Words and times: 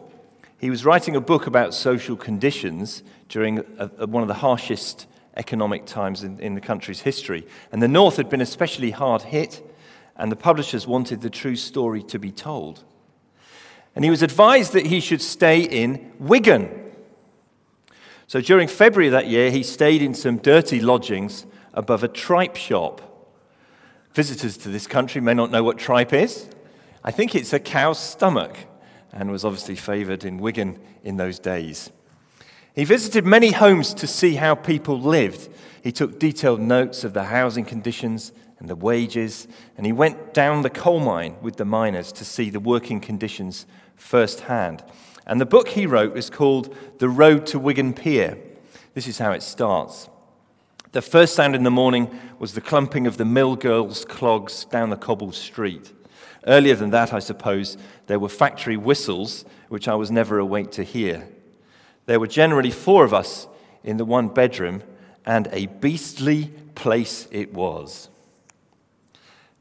He 0.57 0.69
was 0.69 0.85
writing 0.85 1.17
a 1.17 1.21
book 1.21 1.47
about 1.47 1.73
social 1.73 2.15
conditions 2.15 3.03
during 3.27 3.59
a, 3.59 3.91
a, 3.97 4.07
one 4.07 4.23
of 4.23 4.29
the 4.29 4.35
harshest 4.35 5.05
economic 5.35 5.85
times 5.85 6.23
in, 6.23 6.39
in 6.39 6.55
the 6.55 6.61
country's 6.61 7.01
history. 7.01 7.45
And 7.73 7.83
the 7.83 7.89
north 7.89 8.15
had 8.15 8.29
been 8.29 8.39
especially 8.39 8.91
hard 8.91 9.23
hit, 9.23 9.61
and 10.15 10.31
the 10.31 10.37
publishers 10.37 10.87
wanted 10.87 11.19
the 11.19 11.29
true 11.29 11.57
story 11.57 12.03
to 12.03 12.17
be 12.17 12.31
told. 12.31 12.85
And 13.97 14.05
he 14.05 14.11
was 14.11 14.21
advised 14.21 14.71
that 14.71 14.85
he 14.85 15.01
should 15.01 15.21
stay 15.21 15.59
in 15.59 16.13
Wigan. 16.19 16.69
So 18.27 18.39
during 18.39 18.69
February 18.69 19.09
that 19.09 19.27
year, 19.27 19.51
he 19.51 19.61
stayed 19.61 20.01
in 20.01 20.13
some 20.13 20.37
dirty 20.37 20.79
lodgings 20.79 21.45
above 21.73 22.01
a 22.01 22.07
tripe 22.07 22.55
shop. 22.55 23.12
Visitors 24.13 24.57
to 24.57 24.69
this 24.69 24.85
country 24.85 25.19
may 25.21 25.33
not 25.33 25.49
know 25.49 25.63
what 25.63 25.77
tripe 25.77 26.13
is. 26.13 26.47
I 27.03 27.11
think 27.11 27.33
it's 27.33 27.51
a 27.51 27.59
cow's 27.59 27.99
stomach 27.99 28.57
and 29.11 29.31
was 29.31 29.43
obviously 29.43 29.75
favoured 29.75 30.23
in 30.23 30.37
Wigan 30.37 30.79
in 31.03 31.17
those 31.17 31.39
days. 31.39 31.89
He 32.75 32.85
visited 32.85 33.25
many 33.25 33.51
homes 33.51 33.93
to 33.95 34.07
see 34.07 34.35
how 34.35 34.55
people 34.55 34.99
lived. 34.99 35.49
He 35.83 35.91
took 35.91 36.19
detailed 36.19 36.59
notes 36.59 37.03
of 37.03 37.13
the 37.13 37.25
housing 37.25 37.65
conditions 37.65 38.31
and 38.59 38.69
the 38.69 38.75
wages, 38.75 39.47
and 39.77 39.85
he 39.85 39.91
went 39.91 40.33
down 40.33 40.61
the 40.61 40.69
coal 40.69 40.99
mine 40.99 41.35
with 41.41 41.57
the 41.57 41.65
miners 41.65 42.11
to 42.13 42.25
see 42.25 42.49
the 42.49 42.59
working 42.59 42.99
conditions 42.99 43.65
firsthand. 43.95 44.83
And 45.25 45.39
the 45.41 45.45
book 45.45 45.69
he 45.69 45.85
wrote 45.85 46.17
is 46.17 46.29
called 46.29 46.75
The 46.99 47.09
Road 47.09 47.45
to 47.47 47.59
Wigan 47.59 47.93
Pier. 47.93 48.37
This 48.93 49.07
is 49.07 49.17
how 49.17 49.31
it 49.31 49.43
starts. 49.43 50.07
The 50.93 51.01
first 51.01 51.33
sound 51.33 51.55
in 51.55 51.63
the 51.63 51.71
morning 51.71 52.07
was 52.37 52.53
the 52.53 52.61
clumping 52.61 53.07
of 53.07 53.17
the 53.17 53.25
mill 53.25 53.55
girls' 53.55 54.05
clogs 54.05 54.65
down 54.65 54.91
the 54.91 54.95
cobbled 54.95 55.33
street. 55.33 55.91
Earlier 56.45 56.75
than 56.75 56.91
that, 56.91 57.11
I 57.11 57.17
suppose, 57.17 57.77
there 58.05 58.19
were 58.19 58.29
factory 58.29 58.77
whistles, 58.77 59.43
which 59.69 59.87
I 59.87 59.95
was 59.95 60.11
never 60.11 60.37
awake 60.37 60.69
to 60.73 60.83
hear. 60.83 61.27
There 62.05 62.19
were 62.19 62.27
generally 62.27 62.69
four 62.69 63.03
of 63.03 63.13
us 63.13 63.47
in 63.83 63.97
the 63.97 64.05
one 64.05 64.27
bedroom, 64.27 64.83
and 65.25 65.47
a 65.51 65.65
beastly 65.65 66.51
place 66.75 67.27
it 67.31 67.55
was. 67.55 68.09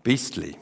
Beastly. 0.02 0.58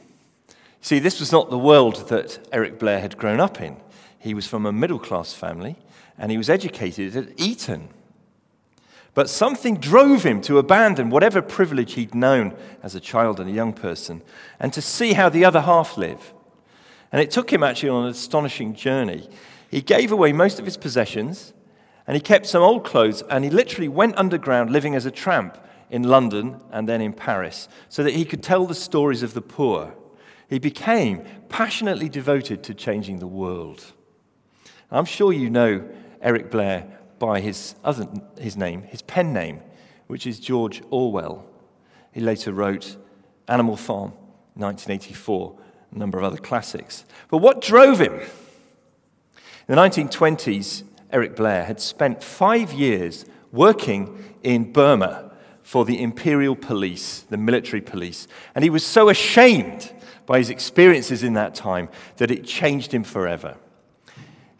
See, 0.79 0.99
this 0.99 1.19
was 1.19 1.33
not 1.33 1.49
the 1.49 1.59
world 1.59 2.07
that 2.07 2.47
Eric 2.53 2.79
Blair 2.79 3.01
had 3.01 3.17
grown 3.17 3.41
up 3.41 3.59
in. 3.59 3.75
He 4.17 4.33
was 4.33 4.47
from 4.47 4.65
a 4.65 4.71
middle 4.71 4.99
class 4.99 5.33
family, 5.33 5.75
and 6.17 6.31
he 6.31 6.37
was 6.37 6.49
educated 6.49 7.17
at 7.17 7.37
Eton. 7.37 7.89
But 9.13 9.29
something 9.29 9.77
drove 9.77 10.23
him 10.23 10.41
to 10.41 10.57
abandon 10.57 11.09
whatever 11.09 11.41
privilege 11.41 11.93
he'd 11.93 12.15
known 12.15 12.55
as 12.81 12.95
a 12.95 12.99
child 12.99 13.39
and 13.39 13.49
a 13.49 13.53
young 13.53 13.73
person 13.73 14.21
and 14.59 14.71
to 14.73 14.81
see 14.81 15.13
how 15.13 15.27
the 15.27 15.43
other 15.43 15.61
half 15.61 15.97
live. 15.97 16.33
And 17.11 17.21
it 17.21 17.29
took 17.29 17.51
him 17.51 17.61
actually 17.61 17.89
on 17.89 18.05
an 18.05 18.11
astonishing 18.11 18.73
journey. 18.73 19.27
He 19.69 19.81
gave 19.81 20.11
away 20.11 20.31
most 20.31 20.59
of 20.59 20.65
his 20.65 20.77
possessions 20.77 21.53
and 22.07 22.15
he 22.15 22.21
kept 22.21 22.45
some 22.45 22.63
old 22.63 22.85
clothes 22.85 23.21
and 23.29 23.43
he 23.43 23.49
literally 23.49 23.89
went 23.89 24.17
underground 24.17 24.69
living 24.69 24.95
as 24.95 25.05
a 25.05 25.11
tramp 25.11 25.57
in 25.89 26.03
London 26.03 26.61
and 26.71 26.87
then 26.87 27.01
in 27.01 27.11
Paris 27.11 27.67
so 27.89 28.03
that 28.03 28.13
he 28.13 28.23
could 28.23 28.41
tell 28.41 28.65
the 28.65 28.73
stories 28.73 29.23
of 29.23 29.33
the 29.33 29.41
poor. 29.41 29.93
He 30.49 30.57
became 30.57 31.25
passionately 31.49 32.07
devoted 32.07 32.63
to 32.63 32.73
changing 32.73 33.19
the 33.19 33.27
world. 33.27 33.93
I'm 34.89 35.05
sure 35.05 35.33
you 35.33 35.49
know 35.49 35.87
Eric 36.21 36.49
Blair 36.49 37.00
by 37.21 37.39
his, 37.39 37.75
other, 37.83 38.07
his 38.39 38.57
name, 38.57 38.81
his 38.81 39.03
pen 39.03 39.31
name, 39.31 39.61
which 40.07 40.25
is 40.25 40.39
George 40.39 40.81
Orwell. 40.89 41.45
He 42.11 42.19
later 42.19 42.51
wrote 42.51 42.97
Animal 43.47 43.77
Farm, 43.77 44.09
1984, 44.55 45.55
a 45.91 45.97
number 45.97 46.17
of 46.17 46.23
other 46.23 46.37
classics. 46.37 47.05
But 47.29 47.37
what 47.37 47.61
drove 47.61 47.99
him? 47.99 48.13
In 48.13 49.75
the 49.75 49.75
1920s, 49.75 50.83
Eric 51.11 51.35
Blair 51.35 51.63
had 51.63 51.79
spent 51.79 52.23
five 52.23 52.73
years 52.73 53.25
working 53.51 54.35
in 54.41 54.71
Burma 54.71 55.31
for 55.61 55.85
the 55.85 56.01
imperial 56.01 56.55
police, 56.55 57.19
the 57.29 57.37
military 57.37 57.81
police, 57.81 58.27
and 58.55 58.63
he 58.63 58.71
was 58.71 58.83
so 58.83 59.09
ashamed 59.09 59.93
by 60.25 60.39
his 60.39 60.49
experiences 60.49 61.21
in 61.21 61.33
that 61.33 61.53
time 61.53 61.87
that 62.17 62.31
it 62.31 62.45
changed 62.45 62.91
him 62.91 63.03
forever. 63.03 63.57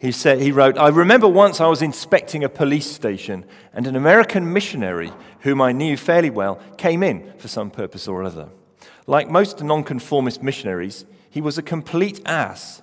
He, 0.02 0.10
said, 0.10 0.40
he 0.40 0.50
wrote, 0.50 0.76
I 0.78 0.88
remember 0.88 1.28
once 1.28 1.60
I 1.60 1.68
was 1.68 1.80
inspecting 1.80 2.42
a 2.42 2.48
police 2.48 2.90
station, 2.90 3.44
and 3.72 3.86
an 3.86 3.94
American 3.94 4.52
missionary, 4.52 5.12
whom 5.42 5.62
I 5.62 5.70
knew 5.70 5.96
fairly 5.96 6.28
well, 6.28 6.58
came 6.76 7.04
in 7.04 7.32
for 7.38 7.46
some 7.46 7.70
purpose 7.70 8.08
or 8.08 8.24
other. 8.24 8.48
Like 9.06 9.30
most 9.30 9.62
nonconformist 9.62 10.42
missionaries, 10.42 11.04
he 11.30 11.40
was 11.40 11.56
a 11.56 11.62
complete 11.62 12.20
ass, 12.26 12.82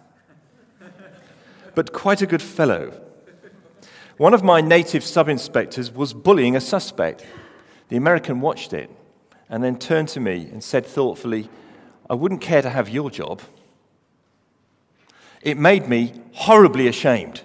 but 1.75 1.91
quite 1.91 2.21
a 2.21 2.25
good 2.25 2.41
fellow. 2.41 2.93
One 4.15 4.33
of 4.33 4.41
my 4.41 4.61
native 4.61 5.03
sub 5.03 5.27
inspectors 5.27 5.91
was 5.91 6.13
bullying 6.13 6.55
a 6.55 6.61
suspect. 6.61 7.25
The 7.89 7.97
American 7.97 8.39
watched 8.39 8.71
it 8.71 8.89
and 9.49 9.61
then 9.61 9.77
turned 9.77 10.07
to 10.09 10.21
me 10.21 10.47
and 10.53 10.63
said 10.63 10.85
thoughtfully, 10.85 11.49
I 12.09 12.13
wouldn't 12.13 12.39
care 12.39 12.61
to 12.61 12.69
have 12.69 12.87
your 12.87 13.11
job. 13.11 13.41
It 15.41 15.57
made 15.57 15.87
me 15.87 16.13
horribly 16.33 16.87
ashamed. 16.87 17.41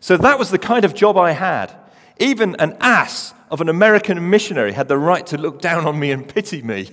So 0.00 0.16
that 0.18 0.38
was 0.38 0.50
the 0.50 0.58
kind 0.58 0.84
of 0.84 0.94
job 0.94 1.16
I 1.16 1.32
had. 1.32 1.74
Even 2.18 2.54
an 2.56 2.76
ass 2.80 3.32
of 3.50 3.60
an 3.60 3.68
American 3.68 4.30
missionary 4.30 4.72
had 4.72 4.88
the 4.88 4.98
right 4.98 5.26
to 5.28 5.38
look 5.38 5.60
down 5.60 5.86
on 5.86 5.98
me 5.98 6.10
and 6.10 6.28
pity 6.28 6.62
me. 6.62 6.90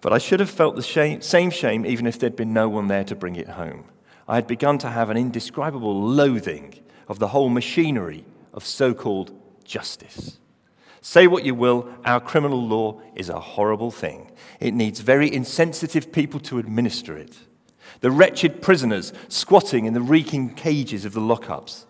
But 0.00 0.12
I 0.12 0.18
should 0.18 0.40
have 0.40 0.50
felt 0.50 0.76
the 0.76 0.82
shame, 0.82 1.22
same 1.22 1.50
shame 1.50 1.86
even 1.86 2.06
if 2.06 2.18
there'd 2.18 2.36
been 2.36 2.52
no 2.52 2.68
one 2.68 2.88
there 2.88 3.04
to 3.04 3.14
bring 3.14 3.36
it 3.36 3.48
home. 3.48 3.86
I 4.28 4.34
had 4.34 4.46
begun 4.46 4.78
to 4.78 4.90
have 4.90 5.08
an 5.08 5.16
indescribable 5.16 6.02
loathing 6.02 6.74
of 7.08 7.18
the 7.18 7.28
whole 7.28 7.48
machinery 7.48 8.24
of 8.52 8.64
so 8.64 8.92
called 8.92 9.32
justice. 9.64 10.38
Say 11.00 11.26
what 11.26 11.44
you 11.44 11.54
will, 11.54 11.88
our 12.04 12.20
criminal 12.20 12.66
law 12.66 13.00
is 13.14 13.28
a 13.28 13.40
horrible 13.40 13.90
thing. 13.90 14.30
It 14.60 14.74
needs 14.74 15.00
very 15.00 15.32
insensitive 15.32 16.12
people 16.12 16.40
to 16.40 16.58
administer 16.58 17.16
it 17.16 17.36
the 18.00 18.10
wretched 18.10 18.62
prisoners 18.62 19.12
squatting 19.28 19.84
in 19.84 19.94
the 19.94 20.00
reeking 20.00 20.54
cages 20.54 21.04
of 21.04 21.12
the 21.12 21.20
lockups, 21.20 21.84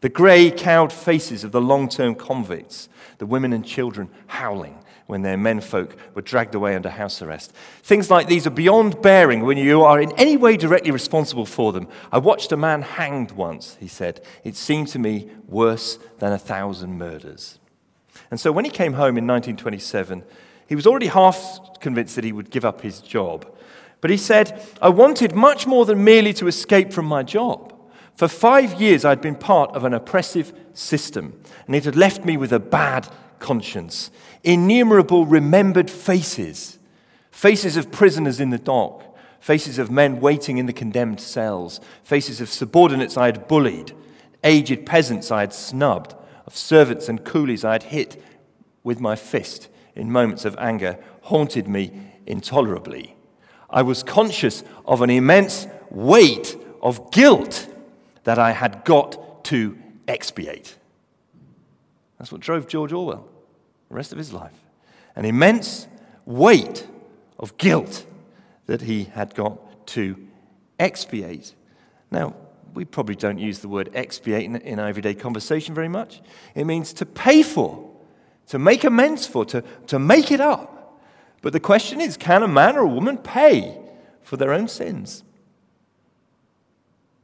the 0.00 0.08
grey, 0.08 0.50
cowed 0.50 0.92
faces 0.92 1.44
of 1.44 1.52
the 1.52 1.60
long 1.60 1.88
term 1.88 2.14
convicts, 2.14 2.88
the 3.18 3.26
women 3.26 3.52
and 3.52 3.64
children 3.64 4.08
howling 4.28 4.78
when 5.10 5.22
their 5.22 5.36
menfolk 5.36 5.96
were 6.14 6.22
dragged 6.22 6.54
away 6.54 6.76
under 6.76 6.88
house 6.88 7.20
arrest. 7.20 7.52
Things 7.82 8.10
like 8.10 8.28
these 8.28 8.46
are 8.46 8.50
beyond 8.50 9.02
bearing 9.02 9.42
when 9.42 9.58
you 9.58 9.82
are 9.82 10.00
in 10.00 10.12
any 10.12 10.36
way 10.36 10.56
directly 10.56 10.92
responsible 10.92 11.44
for 11.44 11.72
them. 11.72 11.88
I 12.12 12.18
watched 12.18 12.52
a 12.52 12.56
man 12.56 12.82
hanged 12.82 13.32
once, 13.32 13.76
he 13.80 13.88
said. 13.88 14.24
It 14.44 14.54
seemed 14.54 14.88
to 14.88 14.98
me 15.00 15.28
worse 15.48 15.98
than 16.20 16.32
a 16.32 16.38
thousand 16.38 16.96
murders. 16.96 17.58
And 18.30 18.38
so 18.38 18.52
when 18.52 18.64
he 18.64 18.70
came 18.70 18.92
home 18.92 19.18
in 19.18 19.26
1927, 19.26 20.22
he 20.68 20.76
was 20.76 20.86
already 20.86 21.08
half 21.08 21.58
convinced 21.80 22.14
that 22.14 22.24
he 22.24 22.32
would 22.32 22.50
give 22.50 22.64
up 22.64 22.80
his 22.80 23.00
job. 23.00 23.52
But 24.00 24.10
he 24.10 24.16
said, 24.16 24.62
I 24.80 24.88
wanted 24.88 25.34
much 25.34 25.66
more 25.66 25.84
than 25.84 26.04
merely 26.04 26.32
to 26.34 26.48
escape 26.48 26.92
from 26.92 27.06
my 27.06 27.22
job. 27.22 27.74
For 28.14 28.28
five 28.28 28.80
years, 28.80 29.04
I'd 29.04 29.20
been 29.20 29.34
part 29.34 29.74
of 29.74 29.84
an 29.84 29.94
oppressive 29.94 30.52
system, 30.74 31.40
and 31.66 31.74
it 31.74 31.84
had 31.84 31.96
left 31.96 32.24
me 32.24 32.36
with 32.36 32.52
a 32.52 32.58
bad 32.58 33.08
conscience. 33.38 34.10
Innumerable 34.44 35.26
remembered 35.26 35.90
faces 35.90 36.78
faces 37.30 37.76
of 37.76 37.90
prisoners 37.90 38.40
in 38.40 38.50
the 38.50 38.58
dock, 38.58 39.16
faces 39.40 39.78
of 39.78 39.90
men 39.90 40.20
waiting 40.20 40.58
in 40.58 40.66
the 40.66 40.72
condemned 40.72 41.20
cells, 41.20 41.80
faces 42.04 42.40
of 42.40 42.50
subordinates 42.50 43.16
I 43.16 43.26
had 43.26 43.48
bullied, 43.48 43.94
aged 44.44 44.84
peasants 44.84 45.30
I 45.30 45.40
had 45.40 45.54
snubbed, 45.54 46.14
of 46.46 46.56
servants 46.56 47.08
and 47.08 47.24
coolies 47.24 47.64
I 47.64 47.72
had 47.72 47.84
hit 47.84 48.22
with 48.82 49.00
my 49.00 49.16
fist 49.16 49.68
in 49.94 50.12
moments 50.12 50.44
of 50.44 50.56
anger, 50.58 50.98
haunted 51.22 51.66
me 51.66 52.12
intolerably. 52.26 53.16
I 53.70 53.82
was 53.82 54.02
conscious 54.02 54.62
of 54.84 55.02
an 55.02 55.10
immense 55.10 55.66
weight 55.90 56.56
of 56.82 57.10
guilt 57.10 57.68
that 58.24 58.38
I 58.38 58.52
had 58.52 58.84
got 58.84 59.44
to 59.44 59.78
expiate. 60.08 60.76
That's 62.18 62.30
what 62.30 62.40
drove 62.40 62.68
George 62.68 62.92
Orwell 62.92 63.26
the 63.88 63.94
rest 63.94 64.12
of 64.12 64.18
his 64.18 64.32
life. 64.32 64.54
An 65.16 65.24
immense 65.24 65.88
weight 66.24 66.86
of 67.38 67.56
guilt 67.58 68.06
that 68.66 68.82
he 68.82 69.04
had 69.04 69.34
got 69.34 69.86
to 69.88 70.16
expiate. 70.78 71.54
Now, 72.10 72.34
we 72.72 72.84
probably 72.84 73.16
don't 73.16 73.38
use 73.38 73.58
the 73.58 73.68
word 73.68 73.90
expiate 73.94 74.44
in, 74.44 74.56
in 74.56 74.78
everyday 74.78 75.14
conversation 75.14 75.74
very 75.74 75.88
much. 75.88 76.22
It 76.54 76.64
means 76.64 76.92
to 76.94 77.06
pay 77.06 77.42
for, 77.42 77.90
to 78.46 78.58
make 78.58 78.84
amends 78.84 79.26
for, 79.26 79.44
to, 79.46 79.64
to 79.88 79.98
make 79.98 80.30
it 80.30 80.40
up. 80.40 80.79
But 81.42 81.52
the 81.52 81.60
question 81.60 82.00
is 82.00 82.16
can 82.16 82.42
a 82.42 82.48
man 82.48 82.76
or 82.76 82.80
a 82.80 82.88
woman 82.88 83.18
pay 83.18 83.78
for 84.22 84.36
their 84.36 84.52
own 84.52 84.68
sins? 84.68 85.24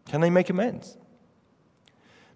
Can 0.07 0.21
they 0.21 0.31
make 0.31 0.51
amends? 0.51 0.97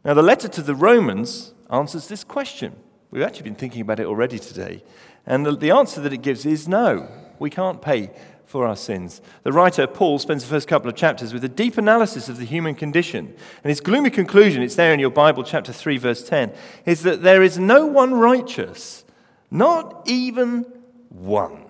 Now, 0.05 0.15
the 0.15 0.23
letter 0.23 0.49
to 0.49 0.63
the 0.63 0.75
Romans 0.75 1.53
answers 1.71 2.09
this 2.09 2.25
question. 2.25 2.75
We've 3.11 3.23
actually 3.23 3.45
been 3.45 3.55
thinking 3.55 3.83
about 3.83 4.01
it 4.01 4.07
already 4.07 4.39
today. 4.39 4.83
And 5.27 5.47
the, 5.47 5.71
answer 5.71 6.01
that 6.01 6.13
it 6.13 6.23
gives 6.23 6.47
is 6.47 6.67
no, 6.67 7.09
we 7.39 7.51
can't 7.51 7.83
pay 7.83 8.11
for 8.47 8.67
our 8.67 8.77
sins. 8.77 9.21
The 9.43 9.53
writer, 9.53 9.87
Paul, 9.87 10.19
spends 10.19 10.43
the 10.43 10.51
first 10.51 10.67
couple 10.67 10.89
of 10.89 10.97
chapters 10.97 11.33
with 11.33 11.45
a 11.45 11.49
deep 11.49 11.79
analysis 11.79 12.29
of 12.29 12.39
the 12.39 12.45
human 12.45 12.75
condition. 12.75 13.35
And 13.63 13.69
his 13.69 13.81
gloomy 13.81 14.11
conclusion, 14.11 14.63
it's 14.63 14.75
there 14.75 14.93
in 14.93 15.01
your 15.01 15.11
Bible, 15.11 15.45
chapter 15.45 15.73
3, 15.73 15.99
verse 15.99 16.27
10, 16.27 16.53
is 16.87 17.03
that 17.03 17.23
there 17.23 17.43
is 17.43 17.59
no 17.59 17.87
one 17.87 18.15
righteous, 18.15 19.05
not 19.51 20.03
even 20.07 20.65
one. 21.11 21.70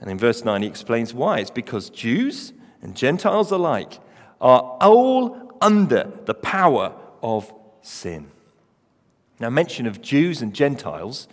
And 0.00 0.10
in 0.10 0.18
verse 0.18 0.44
9, 0.44 0.62
he 0.62 0.68
explains 0.68 1.12
why. 1.12 1.40
It's 1.40 1.50
because 1.50 1.90
Jews 1.90 2.52
and 2.82 2.96
Gentiles 2.96 3.50
alike 3.50 3.98
are 4.40 4.78
all 4.80 5.52
under 5.60 6.10
the 6.24 6.34
power 6.34 6.94
of 7.22 7.52
sin. 7.82 8.28
Now, 9.38 9.50
mention 9.50 9.86
of 9.86 10.02
Jews 10.02 10.42
and 10.42 10.54
Gentiles 10.54 11.28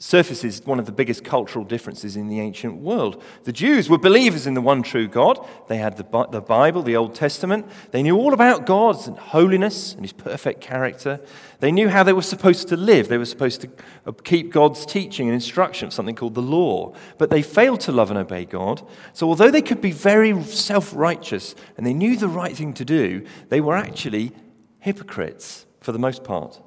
surfaces 0.00 0.64
one 0.64 0.78
of 0.78 0.86
the 0.86 0.92
biggest 0.92 1.24
cultural 1.24 1.64
differences 1.64 2.16
in 2.16 2.28
the 2.28 2.38
ancient 2.38 2.76
world. 2.76 3.20
The 3.42 3.52
Jews 3.52 3.90
were 3.90 3.98
believers 3.98 4.46
in 4.46 4.54
the 4.54 4.60
one 4.60 4.84
true 4.84 5.08
God. 5.08 5.44
They 5.66 5.78
had 5.78 5.96
the, 5.96 6.26
the 6.30 6.40
Bible, 6.40 6.82
the 6.82 6.94
Old 6.94 7.16
Testament. 7.16 7.66
They 7.90 8.04
knew 8.04 8.16
all 8.16 8.32
about 8.32 8.64
God's 8.64 9.06
holiness 9.06 9.94
and 9.94 10.02
his 10.02 10.12
perfect 10.12 10.60
character. 10.60 11.20
They 11.58 11.72
knew 11.72 11.88
how 11.88 12.04
they 12.04 12.12
were 12.12 12.22
supposed 12.22 12.68
to 12.68 12.76
live. 12.76 13.08
They 13.08 13.18
were 13.18 13.24
supposed 13.24 13.62
to 13.62 13.70
uh, 14.06 14.12
keep 14.12 14.52
God's 14.52 14.86
teaching 14.86 15.26
and 15.26 15.34
instruction, 15.34 15.90
something 15.90 16.14
called 16.14 16.36
the 16.36 16.42
law. 16.42 16.94
But 17.18 17.30
they 17.30 17.42
failed 17.42 17.80
to 17.80 17.92
love 17.92 18.10
and 18.10 18.18
obey 18.18 18.44
God. 18.44 18.88
So, 19.12 19.28
although 19.28 19.50
they 19.50 19.62
could 19.62 19.80
be 19.80 19.90
very 19.90 20.40
self 20.44 20.94
righteous 20.94 21.56
and 21.76 21.84
they 21.84 21.94
knew 21.94 22.16
the 22.16 22.28
right 22.28 22.56
thing 22.56 22.72
to 22.74 22.84
do, 22.84 23.26
they 23.48 23.60
were 23.60 23.76
actually 23.76 24.30
hypocrites 24.78 25.66
for 25.80 25.90
the 25.90 25.98
most 25.98 26.22
part. 26.22 26.60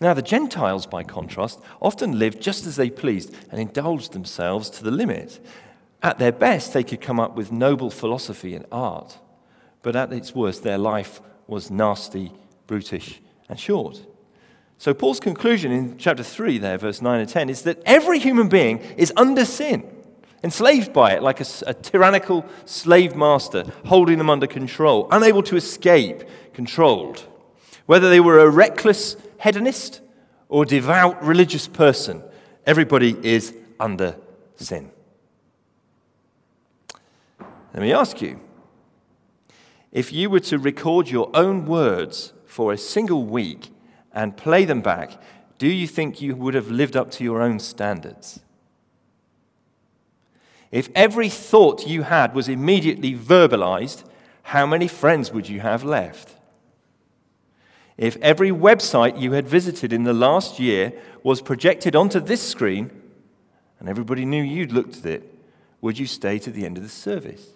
Now, 0.00 0.12
the 0.12 0.22
Gentiles, 0.22 0.86
by 0.86 1.02
contrast, 1.02 1.60
often 1.80 2.18
lived 2.18 2.40
just 2.42 2.66
as 2.66 2.76
they 2.76 2.90
pleased 2.90 3.34
and 3.50 3.60
indulged 3.60 4.12
themselves 4.12 4.68
to 4.70 4.84
the 4.84 4.90
limit. 4.90 5.40
At 6.02 6.18
their 6.18 6.32
best, 6.32 6.72
they 6.72 6.84
could 6.84 7.00
come 7.00 7.18
up 7.18 7.34
with 7.34 7.50
noble 7.50 7.90
philosophy 7.90 8.54
and 8.54 8.66
art, 8.70 9.18
but 9.82 9.96
at 9.96 10.12
its 10.12 10.34
worst, 10.34 10.62
their 10.62 10.78
life 10.78 11.20
was 11.46 11.70
nasty, 11.70 12.32
brutish, 12.66 13.20
and 13.48 13.58
short. 13.58 14.04
So, 14.78 14.92
Paul's 14.92 15.20
conclusion 15.20 15.72
in 15.72 15.96
chapter 15.96 16.22
3, 16.22 16.58
there, 16.58 16.76
verse 16.76 17.00
9 17.00 17.20
and 17.20 17.28
10, 17.28 17.48
is 17.48 17.62
that 17.62 17.82
every 17.86 18.18
human 18.18 18.48
being 18.48 18.78
is 18.98 19.10
under 19.16 19.46
sin, 19.46 19.90
enslaved 20.44 20.92
by 20.92 21.12
it, 21.12 21.22
like 21.22 21.40
a, 21.40 21.46
a 21.66 21.72
tyrannical 21.72 22.44
slave 22.66 23.16
master, 23.16 23.64
holding 23.86 24.18
them 24.18 24.28
under 24.28 24.46
control, 24.46 25.08
unable 25.10 25.42
to 25.44 25.56
escape, 25.56 26.24
controlled. 26.52 27.26
Whether 27.86 28.10
they 28.10 28.20
were 28.20 28.40
a 28.40 28.50
reckless 28.50 29.16
hedonist 29.38 30.00
or 30.48 30.64
devout 30.64 31.22
religious 31.22 31.66
person, 31.68 32.22
everybody 32.64 33.16
is 33.22 33.54
under 33.78 34.16
sin. 34.56 34.90
Let 37.74 37.82
me 37.82 37.92
ask 37.92 38.22
you 38.22 38.40
if 39.92 40.12
you 40.12 40.30
were 40.30 40.40
to 40.40 40.58
record 40.58 41.08
your 41.08 41.30
own 41.34 41.66
words 41.66 42.32
for 42.44 42.72
a 42.72 42.78
single 42.78 43.24
week 43.24 43.70
and 44.12 44.36
play 44.36 44.64
them 44.64 44.80
back, 44.80 45.20
do 45.58 45.68
you 45.68 45.86
think 45.86 46.20
you 46.20 46.34
would 46.34 46.54
have 46.54 46.70
lived 46.70 46.96
up 46.96 47.10
to 47.12 47.24
your 47.24 47.42
own 47.42 47.58
standards? 47.58 48.40
If 50.70 50.90
every 50.94 51.28
thought 51.28 51.86
you 51.86 52.02
had 52.02 52.34
was 52.34 52.48
immediately 52.48 53.14
verbalized, 53.14 54.04
how 54.42 54.66
many 54.66 54.88
friends 54.88 55.32
would 55.32 55.48
you 55.48 55.60
have 55.60 55.84
left? 55.84 56.35
If 57.96 58.16
every 58.16 58.50
website 58.50 59.20
you 59.20 59.32
had 59.32 59.48
visited 59.48 59.92
in 59.92 60.04
the 60.04 60.12
last 60.12 60.58
year 60.58 60.92
was 61.22 61.40
projected 61.40 61.96
onto 61.96 62.20
this 62.20 62.46
screen 62.46 62.90
and 63.80 63.88
everybody 63.88 64.24
knew 64.24 64.42
you'd 64.42 64.72
looked 64.72 64.98
at 64.98 65.06
it, 65.06 65.34
would 65.80 65.98
you 65.98 66.06
stay 66.06 66.38
to 66.38 66.50
the 66.50 66.66
end 66.66 66.76
of 66.76 66.82
the 66.82 66.90
service? 66.90 67.48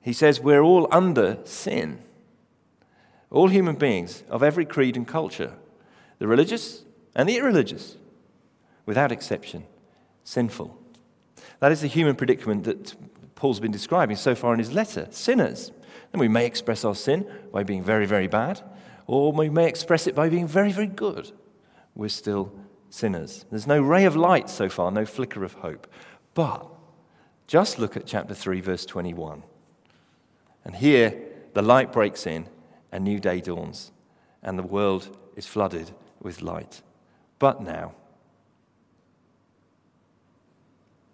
He 0.00 0.12
says 0.12 0.40
we're 0.40 0.62
all 0.62 0.88
under 0.90 1.38
sin. 1.44 1.98
All 3.30 3.48
human 3.48 3.76
beings 3.76 4.22
of 4.28 4.42
every 4.42 4.64
creed 4.64 4.96
and 4.96 5.06
culture, 5.06 5.54
the 6.18 6.26
religious 6.26 6.84
and 7.16 7.28
the 7.28 7.36
irreligious, 7.36 7.96
without 8.86 9.12
exception, 9.12 9.64
sinful. 10.24 10.78
That 11.60 11.72
is 11.72 11.80
the 11.80 11.88
human 11.88 12.16
predicament 12.16 12.64
that 12.64 12.94
Paul's 13.34 13.60
been 13.60 13.72
describing 13.72 14.16
so 14.16 14.34
far 14.34 14.52
in 14.52 14.58
his 14.58 14.72
letter 14.72 15.08
sinners. 15.10 15.72
And 16.14 16.20
we 16.20 16.28
may 16.28 16.46
express 16.46 16.84
our 16.84 16.94
sin 16.94 17.26
by 17.50 17.64
being 17.64 17.82
very, 17.82 18.06
very 18.06 18.28
bad, 18.28 18.62
or 19.08 19.32
we 19.32 19.48
may 19.48 19.66
express 19.66 20.06
it 20.06 20.14
by 20.14 20.28
being 20.28 20.46
very, 20.46 20.70
very 20.70 20.86
good. 20.86 21.32
We're 21.96 22.08
still 22.08 22.52
sinners. 22.88 23.44
There's 23.50 23.66
no 23.66 23.80
ray 23.80 24.04
of 24.04 24.14
light 24.14 24.48
so 24.48 24.68
far, 24.68 24.92
no 24.92 25.06
flicker 25.06 25.42
of 25.42 25.54
hope. 25.54 25.88
But 26.34 26.68
just 27.48 27.80
look 27.80 27.96
at 27.96 28.06
chapter 28.06 28.32
3, 28.32 28.60
verse 28.60 28.86
21. 28.86 29.42
And 30.64 30.76
here, 30.76 31.20
the 31.52 31.62
light 31.62 31.92
breaks 31.92 32.28
in, 32.28 32.48
a 32.92 33.00
new 33.00 33.18
day 33.18 33.40
dawns, 33.40 33.90
and 34.40 34.56
the 34.56 34.62
world 34.62 35.18
is 35.34 35.48
flooded 35.48 35.90
with 36.22 36.42
light. 36.42 36.80
But 37.40 37.60
now, 37.60 37.92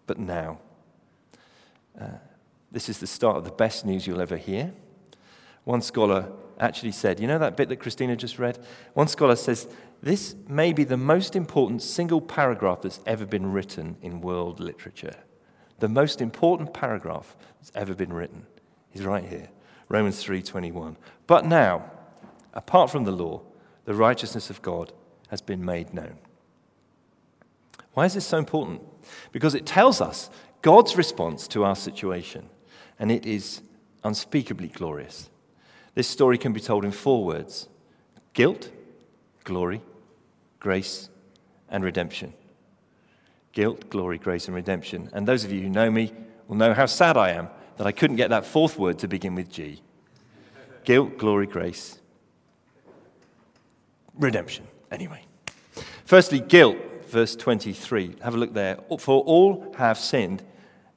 but 0.07 0.19
now, 0.19 0.59
uh, 1.99 2.19
this 2.71 2.91
is 2.91 2.99
the 2.99 3.07
start 3.07 3.39
of 3.39 3.45
the 3.45 3.51
best 3.51 3.87
news 3.87 4.07
you'll 4.07 4.21
ever 4.21 4.37
hear. 4.37 4.75
One 5.71 5.83
scholar 5.83 6.33
actually 6.59 6.91
said, 6.91 7.21
you 7.21 7.29
know 7.29 7.39
that 7.39 7.57
bit 7.57 7.69
that 7.69 7.77
Christina 7.77 8.17
just 8.17 8.41
read? 8.41 8.59
One 8.95 9.07
scholar 9.07 9.37
says, 9.37 9.69
this 10.03 10.35
may 10.49 10.73
be 10.73 10.83
the 10.83 10.97
most 10.97 11.37
important 11.37 11.81
single 11.81 12.21
paragraph 12.21 12.83
that's 12.83 12.99
ever 13.07 13.25
been 13.25 13.53
written 13.53 13.97
in 14.03 14.21
world 14.21 14.59
literature. 14.59 15.15
The 15.79 15.89
most 15.89 16.21
important 16.21 16.75
paragraph 16.75 17.37
that's 17.61 17.71
ever 17.77 17.95
been 17.95 18.13
written 18.13 18.49
is 18.93 19.05
right 19.05 19.25
here. 19.25 19.51
Romans 19.89 20.25
3:21. 20.25 20.97
But 21.29 21.47
now, 21.47 21.89
apart 22.53 22.91
from 22.91 23.05
the 23.05 23.13
law, 23.13 23.43
the 23.85 23.95
righteousness 23.95 24.51
of 24.51 24.63
God 24.63 24.93
has 25.29 25.41
been 25.41 25.65
made 25.65 25.95
known. 25.95 26.19
Why 27.95 28.07
is 28.07 28.15
this 28.15 28.27
so 28.27 28.39
important? 28.39 28.83
Because 29.31 29.55
it 29.55 29.67
tells 29.67 30.01
us 30.01 30.31
God's 30.63 30.97
response 30.97 31.47
to 31.47 31.63
our 31.63 31.77
situation, 31.77 32.51
and 32.99 33.13
it 33.13 33.25
is 33.25 33.63
unspeakably 34.03 34.67
glorious. 34.67 35.30
This 35.95 36.09
story 36.09 36.39
can 36.39 36.53
be 36.53 36.61
told 36.61 36.85
in 36.85 36.93
four 36.93 37.25
words 37.25 37.69
guilt, 38.33 38.71
glory, 39.45 39.81
grace, 40.59 41.09
and 41.69 41.85
redemption. 41.85 42.33
Guilt, 43.53 43.91
glory, 43.91 44.19
grace, 44.19 44.47
and 44.47 44.55
redemption. 44.55 45.11
And 45.13 45.27
those 45.27 45.45
of 45.45 45.53
you 45.53 45.63
who 45.63 45.69
know 45.69 45.91
me 45.91 46.13
will 46.47 46.57
know 46.57 46.73
how 46.73 46.87
sad 46.87 47.17
I 47.17 47.31
am 47.31 47.49
that 47.77 47.87
I 47.87 47.93
couldn't 47.93 48.17
get 48.17 48.31
that 48.31 48.47
fourth 48.47 48.79
word 48.79 48.99
to 49.01 49.09
begin 49.09 49.35
with 49.35 49.51
G. 49.51 49.81
Guilt, 50.85 51.19
glory, 51.19 51.47
grace, 51.47 51.99
redemption. 54.19 54.67
Anyway. 54.91 55.25
Firstly, 56.05 56.41
guilt, 56.41 56.77
verse 57.09 57.35
23. 57.37 58.17
Have 58.23 58.35
a 58.35 58.39
look 58.39 58.53
there. 58.53 58.79
For 58.99 59.23
all 59.23 59.75
have 59.79 59.99
sinned 59.99 60.43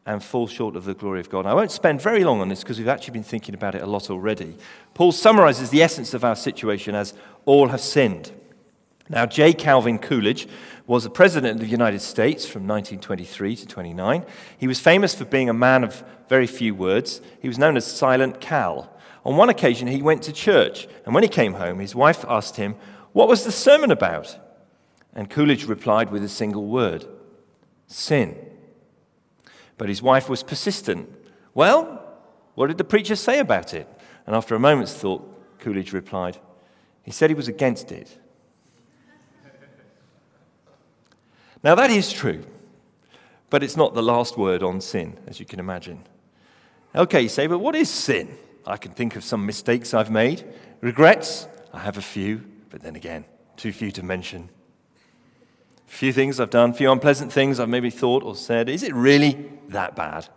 and 0.06 0.24
fall 0.24 0.48
short 0.48 0.76
of 0.76 0.86
the 0.86 0.94
glory 0.94 1.20
of 1.20 1.30
God. 1.30 1.46
I 1.46 1.54
won't 1.54 1.72
spend 1.72 2.02
very 2.02 2.24
long 2.24 2.42
on 2.42 2.50
this 2.50 2.62
because 2.62 2.78
we've 2.78 2.88
actually 2.88 3.14
been 3.14 3.24
thinking 3.24 3.56
about 3.56 3.76
it 3.76 3.82
a 3.82 3.88
lot 3.88 4.10
already. 4.10 4.58
Paul 4.94 5.12
summarizes 5.12 5.70
the 5.70 5.82
essence 5.82 6.14
of 6.14 6.26
our 6.26 6.36
situation 6.36 6.94
as 6.94 7.14
all 7.46 7.70
have 7.70 7.82
sinned. 7.82 8.32
Now, 9.10 9.26
J. 9.26 9.54
Calvin 9.54 10.00
Coolidge 10.00 10.48
was 10.88 11.04
the 11.04 11.10
president 11.10 11.56
of 11.56 11.60
the 11.62 11.72
United 11.72 12.02
States 12.02 12.46
from 12.46 12.68
1923 12.68 13.56
to 13.58 13.66
29. 13.66 14.26
He 14.58 14.68
was 14.68 14.80
famous 14.80 15.16
for 15.16 15.26
being 15.26 15.50
a 15.50 15.54
man 15.54 15.84
of 15.84 16.04
very 16.28 16.48
few 16.48 16.76
words. 16.76 17.22
He 17.42 17.48
was 17.48 17.58
known 17.60 17.78
as 17.78 17.86
Silent 17.86 18.42
Cal. 18.42 18.90
On 19.26 19.38
one 19.38 19.50
occasion, 19.50 19.88
he 19.88 20.02
went 20.02 20.22
to 20.24 20.34
church, 20.34 20.88
and 21.06 21.14
when 21.14 21.24
he 21.24 21.30
came 21.30 21.54
home, 21.54 21.80
his 21.80 21.96
wife 21.96 22.26
asked 22.28 22.58
him, 22.58 22.76
What 23.14 23.30
was 23.30 23.46
the 23.46 23.52
sermon 23.52 23.92
about? 23.92 24.38
And 25.14 25.30
Coolidge 25.30 25.66
replied 25.66 26.12
with 26.12 26.24
a 26.24 26.30
single 26.30 26.66
word 26.66 27.06
sin. 27.88 28.36
But 29.77 29.89
his 29.89 30.01
wife 30.01 30.30
was 30.30 30.44
persistent. 30.44 31.10
Well, 31.53 32.03
what 32.56 32.68
did 32.68 32.77
the 32.77 32.84
preacher 32.84 33.15
say 33.15 33.39
about 33.39 33.74
it? 33.74 33.88
And 34.25 34.36
after 34.36 34.56
a 34.56 34.60
moment's 34.60 34.94
thought, 34.94 35.60
Coolidge 35.60 35.94
replied, 35.94 36.38
He 37.03 37.12
said 37.12 37.30
he 37.30 37.36
was 37.36 37.48
against 37.48 37.92
it. 37.92 38.20
Now, 41.63 41.75
that 41.75 41.89
is 41.89 42.12
true. 42.12 42.44
but 43.50 43.62
it's 43.62 43.77
not 43.77 43.94
the 43.94 44.01
last 44.01 44.36
word 44.36 44.63
on 44.63 44.82
sin, 44.82 45.15
as 45.27 45.39
you 45.39 45.46
can 45.46 45.60
imagine. 45.60 46.00
Okay, 46.96 47.22
you 47.22 47.30
say, 47.30 47.46
but 47.46 47.60
what 47.60 47.75
is 47.75 47.88
sin? 47.88 48.36
I 48.65 48.77
can 48.77 48.94
think 48.94 49.15
of 49.15 49.24
some 49.24 49.46
mistakes 49.46 49.94
I've 49.94 50.10
made. 50.10 50.44
Regrets? 50.82 51.48
I 51.72 51.77
have 51.77 52.00
a 52.00 52.01
few, 52.01 52.44
but 52.72 52.82
then 52.82 52.96
again, 52.96 53.25
too 53.56 53.72
few 53.72 53.92
to 53.92 54.03
mention. 54.03 54.50
Few 55.94 56.12
things 56.12 56.40
I've 56.40 56.50
done, 56.50 56.74
few 56.74 56.92
unpleasant 56.92 57.32
things 57.32 57.60
I've 57.60 57.70
maybe 57.70 57.92
thought 57.92 58.24
or 58.24 58.36
said. 58.36 58.68
Is 58.68 58.82
it 58.82 58.96
really 58.96 59.52
that 59.68 59.96
bad? 59.96 60.28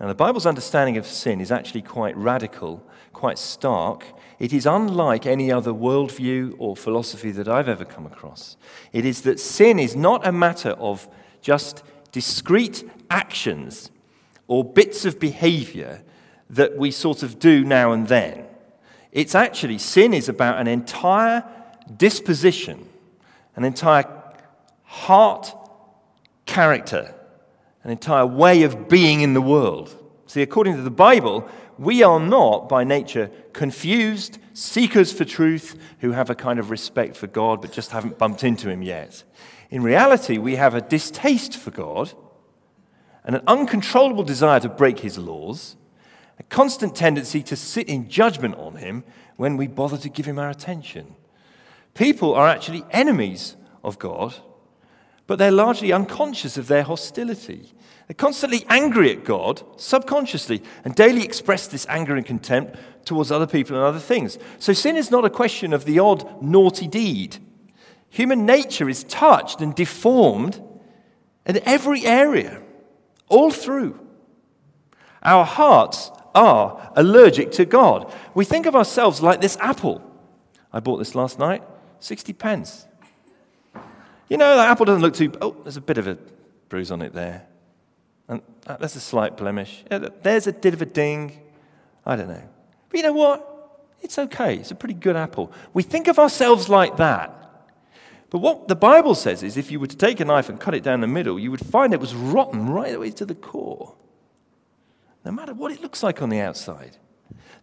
Now, 0.00 0.06
the 0.06 0.14
Bible's 0.14 0.46
understanding 0.46 0.96
of 0.96 1.06
sin 1.06 1.42
is 1.42 1.52
actually 1.52 1.82
quite 1.82 2.16
radical, 2.16 2.82
quite 3.12 3.38
stark. 3.38 4.06
It 4.38 4.54
is 4.54 4.64
unlike 4.64 5.26
any 5.26 5.52
other 5.52 5.72
worldview 5.72 6.54
or 6.56 6.74
philosophy 6.74 7.30
that 7.32 7.48
I've 7.48 7.68
ever 7.68 7.84
come 7.84 8.06
across. 8.06 8.56
It 8.94 9.04
is 9.04 9.20
that 9.22 9.38
sin 9.38 9.78
is 9.78 9.94
not 9.94 10.26
a 10.26 10.32
matter 10.32 10.70
of 10.70 11.06
just 11.42 11.82
discrete 12.10 12.82
actions 13.10 13.90
or 14.48 14.64
bits 14.64 15.04
of 15.04 15.20
behavior 15.20 16.02
that 16.48 16.78
we 16.78 16.90
sort 16.90 17.22
of 17.22 17.38
do 17.38 17.62
now 17.62 17.92
and 17.92 18.08
then. 18.08 18.46
It's 19.12 19.34
actually, 19.34 19.76
sin 19.76 20.14
is 20.14 20.30
about 20.30 20.58
an 20.58 20.66
entire 20.66 21.44
disposition, 21.94 22.88
an 23.54 23.62
entire 23.62 24.04
heart 24.96 25.54
character, 26.46 27.14
an 27.84 27.90
entire 27.90 28.26
way 28.26 28.62
of 28.62 28.88
being 28.88 29.20
in 29.20 29.34
the 29.34 29.40
world. 29.40 29.94
See, 30.26 30.42
according 30.42 30.76
to 30.76 30.82
the 30.82 30.90
Bible, 30.90 31.48
we 31.78 32.02
are 32.02 32.18
not 32.18 32.68
by 32.68 32.82
nature 32.84 33.30
confused 33.52 34.38
seekers 34.54 35.12
for 35.12 35.24
truth 35.24 35.78
who 36.00 36.12
have 36.12 36.30
a 36.30 36.34
kind 36.34 36.58
of 36.58 36.70
respect 36.70 37.16
for 37.16 37.26
God 37.26 37.60
but 37.60 37.72
just 37.72 37.90
haven't 37.90 38.18
bumped 38.18 38.42
into 38.42 38.70
him 38.70 38.82
yet. 38.82 39.22
In 39.70 39.82
reality, 39.82 40.38
we 40.38 40.56
have 40.56 40.74
a 40.74 40.80
distaste 40.80 41.56
for 41.56 41.70
God 41.70 42.12
and 43.24 43.36
an 43.36 43.42
uncontrollable 43.46 44.24
desire 44.24 44.60
to 44.60 44.68
break 44.68 45.00
his 45.00 45.18
laws 45.18 45.76
a 46.38 46.42
constant 46.44 46.94
tendency 46.94 47.42
to 47.42 47.56
sit 47.56 47.88
in 47.88 48.08
judgment 48.08 48.54
on 48.56 48.76
him 48.76 49.04
when 49.36 49.56
we 49.56 49.66
bother 49.66 49.96
to 49.98 50.08
give 50.08 50.26
him 50.26 50.38
our 50.38 50.50
attention. 50.50 51.14
People 51.94 52.34
are 52.34 52.46
actually 52.46 52.84
enemies 52.90 53.56
of 53.82 53.98
God, 53.98 54.34
but 55.26 55.38
they're 55.38 55.50
largely 55.50 55.92
unconscious 55.92 56.56
of 56.56 56.68
their 56.68 56.82
hostility. 56.82 57.72
They're 58.06 58.14
constantly 58.14 58.64
angry 58.68 59.10
at 59.10 59.24
God, 59.24 59.62
subconsciously, 59.76 60.62
and 60.84 60.94
daily 60.94 61.24
express 61.24 61.66
this 61.66 61.86
anger 61.88 62.14
and 62.14 62.24
contempt 62.24 62.76
towards 63.04 63.32
other 63.32 63.46
people 63.46 63.76
and 63.76 63.84
other 63.84 63.98
things. 63.98 64.38
So 64.58 64.72
sin 64.72 64.96
is 64.96 65.10
not 65.10 65.24
a 65.24 65.30
question 65.30 65.72
of 65.72 65.84
the 65.84 65.98
odd 65.98 66.42
naughty 66.42 66.86
deed. 66.86 67.38
Human 68.10 68.46
nature 68.46 68.88
is 68.88 69.04
touched 69.04 69.60
and 69.60 69.74
deformed 69.74 70.62
in 71.44 71.60
every 71.64 72.06
area, 72.06 72.62
all 73.28 73.50
through. 73.50 74.00
Our 75.22 75.44
hearts 75.44 76.10
are 76.34 76.92
allergic 76.94 77.50
to 77.52 77.64
God. 77.64 78.12
We 78.34 78.44
think 78.44 78.66
of 78.66 78.76
ourselves 78.76 79.20
like 79.20 79.40
this 79.40 79.56
apple. 79.60 80.02
I 80.72 80.80
bought 80.80 80.98
this 80.98 81.14
last 81.14 81.38
night, 81.38 81.62
60 81.98 82.32
pence. 82.34 82.86
You 84.28 84.36
know, 84.36 84.56
the 84.56 84.62
apple 84.62 84.86
doesn't 84.86 85.02
look 85.02 85.14
too. 85.14 85.32
Oh, 85.40 85.56
there's 85.62 85.76
a 85.76 85.80
bit 85.80 85.98
of 85.98 86.06
a 86.06 86.18
bruise 86.68 86.90
on 86.90 87.02
it 87.02 87.12
there. 87.12 87.46
And 88.28 88.42
uh, 88.66 88.76
that's 88.76 88.96
a 88.96 89.00
slight 89.00 89.36
blemish. 89.36 89.84
There's 89.88 90.46
a 90.46 90.52
bit 90.52 90.74
of 90.74 90.82
a 90.82 90.86
ding. 90.86 91.40
I 92.04 92.16
don't 92.16 92.28
know. 92.28 92.42
But 92.88 92.96
you 92.96 93.02
know 93.02 93.12
what? 93.12 93.52
It's 94.02 94.18
okay. 94.18 94.56
It's 94.56 94.70
a 94.70 94.74
pretty 94.74 94.94
good 94.94 95.16
apple. 95.16 95.52
We 95.72 95.82
think 95.82 96.08
of 96.08 96.18
ourselves 96.18 96.68
like 96.68 96.96
that. 96.96 97.32
But 98.30 98.38
what 98.38 98.68
the 98.68 98.76
Bible 98.76 99.14
says 99.14 99.42
is 99.42 99.56
if 99.56 99.70
you 99.70 99.78
were 99.78 99.86
to 99.86 99.96
take 99.96 100.18
a 100.18 100.24
knife 100.24 100.48
and 100.48 100.60
cut 100.60 100.74
it 100.74 100.82
down 100.82 101.00
the 101.00 101.06
middle, 101.06 101.38
you 101.38 101.50
would 101.50 101.64
find 101.64 101.94
it 101.94 102.00
was 102.00 102.14
rotten 102.14 102.68
right 102.68 102.94
away 102.94 103.10
to 103.12 103.24
the 103.24 103.34
core 103.34 103.94
no 105.26 105.32
matter 105.32 105.52
what 105.52 105.72
it 105.72 105.82
looks 105.82 106.04
like 106.04 106.22
on 106.22 106.28
the 106.28 106.38
outside. 106.38 106.96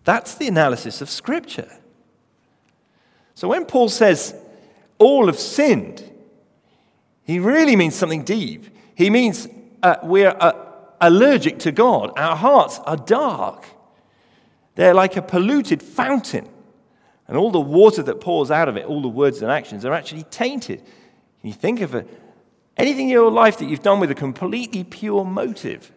That's 0.03 0.36
the 0.36 0.50
analysis 0.50 1.01
of 1.01 1.10
Scripture. 1.10 1.72
So 3.36 3.48
when 3.48 3.65
Paul 3.65 3.88
says 3.88 4.36
all 5.00 5.27
have 5.27 5.39
sinned, 5.39 6.03
he 7.24 7.39
really 7.39 7.75
means 7.75 7.96
something 7.96 8.24
deep. 8.24 8.65
He 8.96 9.10
means 9.10 9.48
uh, 9.82 9.96
we're 10.03 10.36
uh, 10.39 10.53
allergic 11.00 11.60
to 11.60 11.72
God. 11.72 12.12
Our 12.18 12.36
hearts 12.36 12.80
are 12.86 12.98
dark. 12.98 13.65
They're 14.75 14.94
like 14.94 15.15
a 15.15 15.22
polluted 15.22 15.82
fountain. 15.82 16.50
And 17.27 17.38
all 17.38 17.51
the 17.51 17.60
water 17.60 18.03
that 18.03 18.20
pours 18.20 18.51
out 18.51 18.68
of 18.68 18.75
it, 18.75 18.86
all 18.86 19.01
the 19.01 19.08
words 19.08 19.42
and 19.42 19.51
actions, 19.51 19.86
are 19.86 19.94
actually 19.94 20.24
tainted. 20.24 20.80
Can 20.80 21.48
you 21.50 21.53
think 21.53 21.82
of 21.82 21.96
a, 21.96 22.06
anything 22.77 23.06
in 23.06 23.12
your 23.12 23.32
life 23.32 23.58
that 23.60 23.70
you've 23.70 23.82
done 23.82 24.00
with 24.00 24.12
a 24.12 24.15
completely 24.15 24.84
pure 24.84 25.24
motive? 25.24 25.92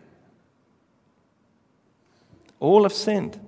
All 2.61 2.85
have 2.85 2.93
sinned. 2.93 3.41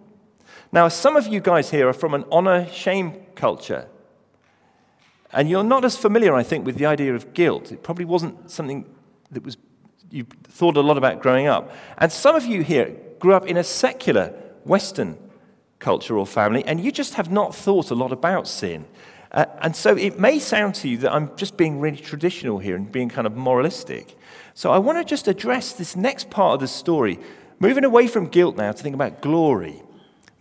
Now, 0.73 0.89
some 0.89 1.17
of 1.17 1.27
you 1.27 1.41
guys 1.41 1.71
here 1.71 1.89
are 1.89 1.95
from 1.95 2.15
an 2.15 2.25
honor 2.31 2.67
shame 2.71 3.15
culture. 3.35 3.89
And 5.33 5.49
you're 5.49 5.65
not 5.65 5.85
as 5.85 5.97
familiar, 5.97 6.35
I 6.35 6.43
think, 6.43 6.65
with 6.65 6.77
the 6.77 6.87
idea 6.87 7.15
of 7.15 7.35
guilt. 7.35 7.71
It 7.71 7.83
probably 7.83 8.05
wasn't 8.05 8.51
something 8.51 8.87
that 9.31 9.45
was 9.45 9.57
you 10.11 10.25
thought 10.45 10.77
a 10.77 10.81
lot 10.81 10.97
about 10.97 11.21
growing 11.21 11.47
up. 11.47 11.71
And 11.99 12.11
some 12.11 12.35
of 12.35 12.47
you 12.47 12.63
here 12.63 12.97
grew 13.19 13.35
up 13.35 13.47
in 13.47 13.59
a 13.59 13.65
secular 13.65 14.29
Western 14.65 15.19
culture 15.81 16.17
or 16.17 16.27
family, 16.27 16.65
and 16.65 16.81
you 16.83 16.91
just 16.91 17.15
have 17.15 17.31
not 17.31 17.55
thought 17.55 17.91
a 17.91 17.95
lot 17.95 18.11
about 18.11 18.49
sin. 18.49 18.87
Uh, 19.31 19.45
and 19.61 19.77
so 19.77 19.95
it 19.97 20.19
may 20.19 20.39
sound 20.39 20.75
to 20.77 20.89
you 20.89 20.97
that 20.99 21.13
I'm 21.13 21.37
just 21.37 21.59
being 21.59 21.79
really 21.79 21.99
traditional 21.99 22.59
here 22.59 22.75
and 22.75 22.91
being 22.91 23.11
kind 23.11 23.27
of 23.27 23.37
moralistic. 23.37 24.17
So 24.55 24.73
I 24.73 24.79
want 24.79 24.97
to 24.97 25.05
just 25.05 25.29
address 25.29 25.75
this 25.75 25.95
next 25.95 26.31
part 26.31 26.55
of 26.55 26.61
the 26.61 26.69
story 26.69 27.21
Moving 27.61 27.85
away 27.85 28.07
from 28.07 28.29
guilt 28.29 28.57
now 28.57 28.71
to 28.71 28.83
think 28.83 28.95
about 28.95 29.21
glory. 29.21 29.83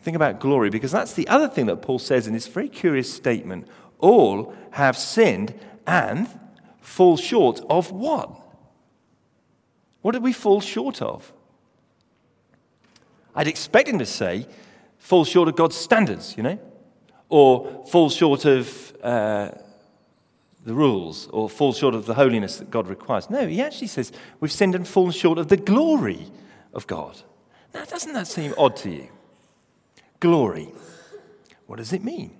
Think 0.02 0.16
about 0.16 0.40
glory, 0.40 0.70
because 0.70 0.92
that's 0.92 1.14
the 1.14 1.28
other 1.28 1.48
thing 1.48 1.66
that 1.66 1.82
Paul 1.82 2.00
says 2.00 2.28
in 2.28 2.34
this 2.34 2.48
very 2.48 2.70
curious 2.70 3.12
statement. 3.12 3.68
All 4.00 4.54
have 4.72 4.98
sinned 4.98 5.54
and 5.86 6.28
fall 6.82 7.18
short 7.18 7.62
of 7.70 7.92
what? 7.92 8.30
What 10.02 10.12
did 10.14 10.24
we 10.24 10.34
fall 10.34 10.62
short 10.62 11.02
of? 11.02 11.34
I'd 13.36 13.48
expect 13.48 13.90
him 13.90 14.00
to 14.00 14.06
say, 14.06 14.48
fall 14.98 15.26
short 15.26 15.48
of 15.48 15.56
God's 15.56 15.76
standards, 15.76 16.36
you 16.38 16.44
know, 16.44 16.60
or 17.30 17.86
fall 17.92 18.10
short 18.10 18.46
of 18.46 18.96
uh, 19.04 19.52
the 20.66 20.74
rules, 20.74 21.28
or 21.28 21.50
fall 21.50 21.74
short 21.74 21.94
of 21.94 22.06
the 22.06 22.14
holiness 22.14 22.58
that 22.58 22.72
God 22.72 22.88
requires. 22.88 23.30
No, 23.30 23.48
he 23.48 23.62
actually 23.62 23.88
says, 23.88 24.12
we've 24.40 24.52
sinned 24.52 24.76
and 24.76 24.88
fallen 24.88 25.12
short 25.12 25.38
of 25.38 25.48
the 25.48 25.58
glory 25.58 26.28
of 26.74 26.88
God. 26.88 27.22
Now, 27.74 27.86
doesn't 27.86 28.14
that 28.14 28.28
seem 28.28 28.54
odd 28.58 28.76
to 28.78 28.90
you? 28.90 29.10
Glory. 30.20 30.70
What 31.68 31.78
does 31.78 31.94
it 31.94 32.04
mean? 32.04 32.36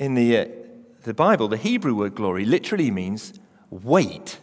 In 0.00 0.14
the, 0.14 0.38
uh, 0.38 0.46
the 1.04 1.12
Bible, 1.12 1.46
the 1.46 1.58
Hebrew 1.58 1.94
word 1.94 2.14
glory 2.14 2.46
literally 2.46 2.90
means 2.90 3.34
weight, 3.68 4.38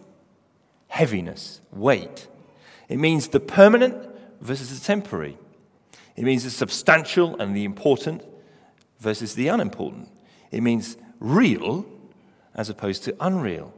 heaviness, 0.87 1.61
weight. 1.71 2.27
It 2.87 2.97
means 2.97 3.29
the 3.29 3.39
permanent 3.39 4.07
versus 4.39 4.79
the 4.79 4.85
temporary. 4.85 5.35
It 6.15 6.23
means 6.23 6.43
the 6.43 6.51
substantial 6.51 7.35
and 7.41 7.55
the 7.55 7.63
important 7.65 8.23
versus 8.99 9.33
the 9.33 9.47
unimportant. 9.47 10.09
It 10.51 10.61
means 10.61 10.95
real 11.19 11.87
as 12.53 12.69
opposed 12.69 13.03
to 13.05 13.15
unreal. 13.19 13.73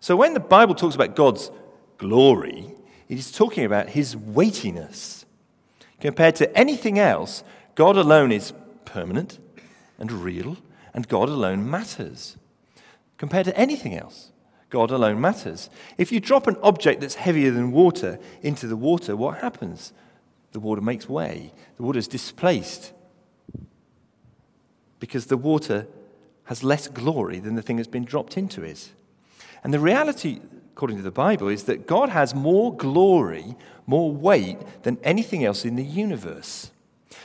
So 0.00 0.16
when 0.16 0.32
the 0.32 0.40
Bible 0.40 0.74
talks 0.74 0.94
about 0.94 1.16
God's 1.16 1.50
glory, 1.98 2.72
it 3.10 3.18
is 3.18 3.30
talking 3.30 3.66
about 3.66 3.90
his 3.90 4.16
weightiness. 4.16 5.26
Compared 6.00 6.36
to 6.36 6.56
anything 6.56 6.98
else, 6.98 7.44
God 7.74 7.98
alone 7.98 8.32
is 8.32 8.54
permanent 8.86 9.38
and 9.98 10.10
real, 10.10 10.56
and 10.92 11.08
God 11.08 11.28
alone 11.28 11.68
matters. 11.68 12.36
Compared 13.18 13.46
to 13.46 13.56
anything 13.56 13.96
else, 13.96 14.30
God 14.70 14.90
alone 14.90 15.20
matters. 15.20 15.70
If 15.98 16.10
you 16.10 16.20
drop 16.20 16.46
an 16.46 16.56
object 16.62 17.00
that's 17.00 17.14
heavier 17.14 17.50
than 17.50 17.72
water 17.72 18.18
into 18.42 18.66
the 18.66 18.76
water, 18.76 19.16
what 19.16 19.38
happens? 19.38 19.92
The 20.52 20.60
water 20.60 20.80
makes 20.80 21.08
way, 21.08 21.52
the 21.76 21.82
water 21.82 21.98
is 21.98 22.08
displaced 22.08 22.92
because 25.00 25.26
the 25.26 25.36
water 25.36 25.86
has 26.44 26.62
less 26.62 26.88
glory 26.88 27.38
than 27.38 27.54
the 27.54 27.62
thing 27.62 27.76
that's 27.76 27.88
been 27.88 28.04
dropped 28.04 28.36
into 28.36 28.62
it. 28.62 28.92
And 29.62 29.72
the 29.72 29.80
reality 29.80 30.40
according 30.74 30.96
to 30.96 31.04
the 31.04 31.10
Bible, 31.12 31.46
is 31.46 31.64
that 31.64 31.86
God 31.86 32.08
has 32.08 32.34
more 32.34 32.76
glory, 32.76 33.54
more 33.86 34.10
weight 34.10 34.58
than 34.82 34.98
anything 35.04 35.44
else 35.44 35.64
in 35.64 35.76
the 35.76 35.84
universe. 35.84 36.72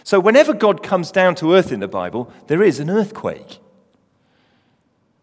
So, 0.03 0.19
whenever 0.19 0.53
God 0.53 0.81
comes 0.83 1.11
down 1.11 1.35
to 1.35 1.53
earth 1.53 1.71
in 1.71 1.79
the 1.79 1.87
Bible, 1.87 2.31
there 2.47 2.63
is 2.63 2.79
an 2.79 2.89
earthquake 2.89 3.59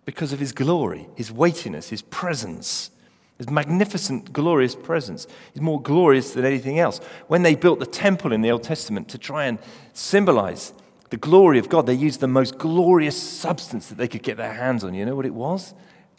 because 0.04 0.32
of 0.32 0.38
his 0.38 0.52
glory, 0.52 1.08
his 1.16 1.32
weightiness, 1.32 1.88
his 1.88 2.02
presence, 2.02 2.90
his 3.38 3.50
magnificent, 3.50 4.32
glorious 4.32 4.74
presence. 4.74 5.26
He's 5.52 5.62
more 5.62 5.82
glorious 5.82 6.32
than 6.32 6.44
anything 6.44 6.78
else. 6.78 6.98
When 7.26 7.42
they 7.42 7.54
built 7.54 7.80
the 7.80 7.86
temple 7.86 8.32
in 8.32 8.40
the 8.40 8.50
Old 8.50 8.62
Testament 8.62 9.08
to 9.08 9.18
try 9.18 9.44
and 9.46 9.58
symbolize 9.92 10.72
the 11.10 11.16
glory 11.16 11.58
of 11.58 11.68
God, 11.68 11.86
they 11.86 11.94
used 11.94 12.20
the 12.20 12.28
most 12.28 12.58
glorious 12.58 13.20
substance 13.20 13.88
that 13.88 13.98
they 13.98 14.08
could 14.08 14.22
get 14.22 14.36
their 14.36 14.54
hands 14.54 14.84
on. 14.84 14.94
You 14.94 15.04
know 15.04 15.16
what 15.16 15.26
it 15.26 15.34
was? 15.34 15.74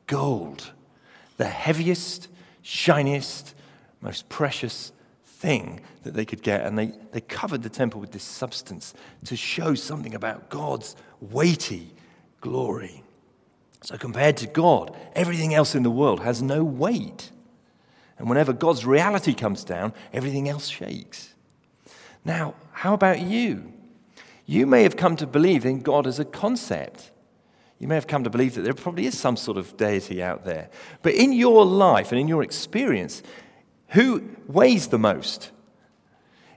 Gold. 0.05 0.71
the 1.37 1.45
heaviest, 1.45 2.27
shiniest, 2.63 3.53
most 4.01 4.27
precious 4.29 4.91
thing 5.37 5.81
that 6.03 6.13
they 6.13 6.25
could 6.25 6.41
get. 6.41 6.65
And 6.65 6.77
they, 6.77 6.91
they 7.11 7.21
covered 7.21 7.63
the 7.63 7.69
temple 7.69 8.01
with 8.01 8.11
this 8.11 8.23
substance 8.23 8.93
to 9.25 9.35
show 9.35 9.75
something 9.75 10.15
about 10.15 10.49
God's 10.49 10.95
weighty 11.21 11.93
glory. 12.41 13.03
So, 13.83 13.97
compared 13.97 14.37
to 14.37 14.47
God, 14.47 14.95
everything 15.13 15.53
else 15.53 15.75
in 15.75 15.83
the 15.83 15.91
world 15.91 16.21
has 16.21 16.41
no 16.41 16.63
weight. 16.63 17.31
And 18.17 18.27
whenever 18.27 18.51
God's 18.51 18.85
reality 18.85 19.33
comes 19.33 19.63
down, 19.63 19.93
everything 20.11 20.49
else 20.49 20.67
shakes. 20.67 21.35
Now, 22.25 22.55
how 22.71 22.93
about 22.93 23.21
you? 23.21 23.71
You 24.47 24.65
may 24.65 24.83
have 24.83 24.97
come 24.97 25.15
to 25.17 25.27
believe 25.27 25.65
in 25.65 25.81
God 25.81 26.07
as 26.07 26.19
a 26.19 26.25
concept. 26.25 27.11
You 27.79 27.87
may 27.87 27.95
have 27.95 28.07
come 28.07 28.23
to 28.23 28.29
believe 28.31 28.55
that 28.55 28.61
there 28.61 28.73
probably 28.73 29.05
is 29.05 29.17
some 29.17 29.37
sort 29.37 29.57
of 29.57 29.77
deity 29.77 30.23
out 30.23 30.45
there. 30.45 30.69
But 31.03 31.13
in 31.13 31.31
your 31.31 31.63
life 31.63 32.11
and 32.11 32.19
in 32.19 32.27
your 32.27 32.41
experience, 32.41 33.21
who 33.89 34.23
weighs 34.47 34.87
the 34.87 34.99
most? 34.99 35.51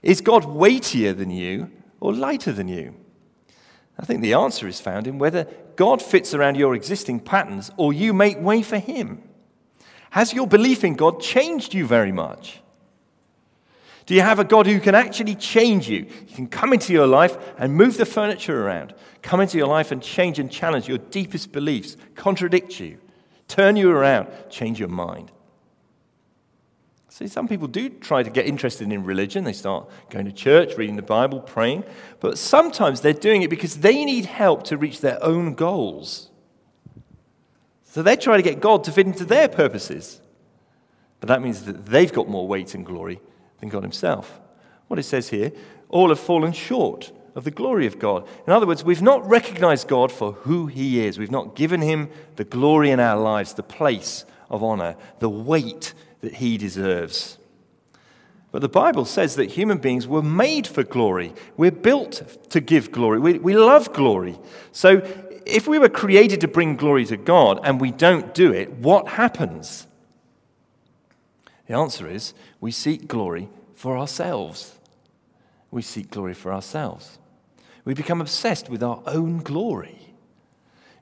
Is 0.01 0.21
God 0.21 0.45
weightier 0.45 1.13
than 1.13 1.29
you 1.29 1.71
or 1.99 2.13
lighter 2.13 2.51
than 2.51 2.67
you? 2.67 2.95
I 3.99 4.05
think 4.05 4.21
the 4.21 4.33
answer 4.33 4.67
is 4.67 4.81
found 4.81 5.07
in 5.07 5.19
whether 5.19 5.45
God 5.75 6.01
fits 6.01 6.33
around 6.33 6.57
your 6.57 6.75
existing 6.75 7.19
patterns 7.19 7.71
or 7.77 7.93
you 7.93 8.13
make 8.13 8.39
way 8.39 8.63
for 8.63 8.79
Him. 8.79 9.21
Has 10.11 10.33
your 10.33 10.47
belief 10.47 10.83
in 10.83 10.95
God 10.95 11.21
changed 11.21 11.73
you 11.73 11.85
very 11.85 12.11
much? 12.11 12.61
Do 14.05 14.15
you 14.15 14.21
have 14.21 14.39
a 14.39 14.43
God 14.43 14.65
who 14.65 14.79
can 14.79 14.95
actually 14.95 15.35
change 15.35 15.87
you? 15.87 16.05
He 16.25 16.35
can 16.35 16.47
come 16.47 16.73
into 16.73 16.91
your 16.91 17.07
life 17.07 17.37
and 17.57 17.75
move 17.75 17.97
the 17.97 18.05
furniture 18.05 18.65
around, 18.65 18.93
come 19.21 19.39
into 19.39 19.57
your 19.57 19.67
life 19.67 19.91
and 19.91 20.01
change 20.01 20.39
and 20.39 20.51
challenge 20.51 20.87
your 20.89 20.97
deepest 20.97 21.51
beliefs, 21.51 21.95
contradict 22.15 22.79
you, 22.79 22.97
turn 23.47 23.75
you 23.75 23.91
around, 23.91 24.27
change 24.49 24.79
your 24.79 24.89
mind. 24.89 25.31
See, 27.21 27.27
some 27.27 27.47
people 27.47 27.67
do 27.67 27.87
try 27.87 28.23
to 28.23 28.31
get 28.31 28.47
interested 28.47 28.91
in 28.91 29.03
religion. 29.03 29.43
They 29.43 29.53
start 29.53 29.87
going 30.09 30.25
to 30.25 30.31
church, 30.31 30.75
reading 30.75 30.95
the 30.95 31.03
Bible, 31.03 31.39
praying. 31.39 31.83
But 32.19 32.39
sometimes 32.39 33.01
they're 33.01 33.13
doing 33.13 33.43
it 33.43 33.51
because 33.51 33.77
they 33.81 34.03
need 34.03 34.25
help 34.25 34.63
to 34.63 34.77
reach 34.77 35.01
their 35.01 35.23
own 35.23 35.53
goals. 35.53 36.31
So 37.83 38.01
they 38.01 38.15
try 38.15 38.37
to 38.37 38.41
get 38.41 38.59
God 38.59 38.83
to 38.85 38.91
fit 38.91 39.05
into 39.05 39.23
their 39.23 39.47
purposes. 39.47 40.19
But 41.19 41.27
that 41.27 41.43
means 41.43 41.65
that 41.65 41.85
they've 41.85 42.11
got 42.11 42.27
more 42.27 42.47
weight 42.47 42.73
and 42.73 42.83
glory 42.83 43.19
than 43.59 43.69
God 43.69 43.83
Himself. 43.83 44.41
What 44.87 44.97
it 44.97 45.03
says 45.03 45.29
here 45.29 45.51
all 45.89 46.09
have 46.09 46.19
fallen 46.19 46.53
short 46.53 47.11
of 47.35 47.43
the 47.43 47.51
glory 47.51 47.85
of 47.85 47.99
God. 47.99 48.27
In 48.47 48.51
other 48.51 48.65
words, 48.65 48.83
we've 48.83 48.99
not 48.99 49.23
recognized 49.29 49.87
God 49.87 50.11
for 50.11 50.31
who 50.31 50.65
He 50.65 51.05
is, 51.05 51.19
we've 51.19 51.29
not 51.29 51.55
given 51.55 51.81
Him 51.81 52.09
the 52.37 52.45
glory 52.45 52.89
in 52.89 52.99
our 52.99 53.21
lives, 53.21 53.53
the 53.53 53.61
place 53.61 54.25
of 54.49 54.63
honor, 54.63 54.95
the 55.19 55.29
weight 55.29 55.93
that 56.21 56.35
He 56.35 56.57
deserves. 56.57 57.37
But 58.51 58.61
the 58.61 58.69
Bible 58.69 59.05
says 59.05 59.35
that 59.35 59.51
human 59.51 59.77
beings 59.77 60.07
were 60.07 60.21
made 60.21 60.67
for 60.67 60.83
glory. 60.83 61.33
We're 61.55 61.71
built 61.71 62.49
to 62.49 62.59
give 62.59 62.91
glory. 62.91 63.19
We, 63.19 63.39
we 63.39 63.55
love 63.55 63.93
glory. 63.93 64.37
So 64.73 65.01
if 65.45 65.67
we 65.67 65.79
were 65.79 65.89
created 65.89 66.41
to 66.41 66.47
bring 66.47 66.75
glory 66.75 67.05
to 67.05 67.17
God 67.17 67.61
and 67.63 67.79
we 67.79 67.91
don't 67.91 68.33
do 68.33 68.53
it, 68.53 68.71
what 68.73 69.07
happens? 69.07 69.87
The 71.67 71.75
answer 71.75 72.07
is 72.07 72.33
we 72.59 72.71
seek 72.71 73.07
glory 73.07 73.49
for 73.73 73.97
ourselves. 73.97 74.77
We 75.71 75.81
seek 75.81 76.11
glory 76.11 76.33
for 76.33 76.51
ourselves. 76.51 77.17
We 77.85 77.93
become 77.93 78.19
obsessed 78.19 78.69
with 78.69 78.83
our 78.83 79.01
own 79.07 79.37
glory. 79.37 80.13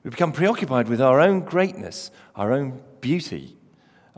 We 0.04 0.10
become 0.10 0.32
preoccupied 0.32 0.88
with 0.88 1.00
our 1.00 1.20
own 1.20 1.40
greatness, 1.40 2.12
our 2.36 2.52
own 2.52 2.80
beauty, 3.00 3.56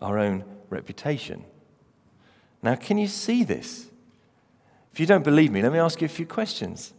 our 0.01 0.19
own 0.19 0.45
reputation. 0.73 1.45
Now, 2.63 2.75
can 2.75 2.99
you 2.99 3.07
see 3.09 3.45
this? 3.45 3.87
If 4.93 5.01
you 5.01 5.07
don't 5.07 5.25
believe 5.25 5.51
me, 5.51 5.63
let 5.63 5.73
me 5.73 5.79
ask 5.79 6.01
you 6.01 6.07
a 6.07 6.09
few 6.09 6.27
questions. 6.27 6.93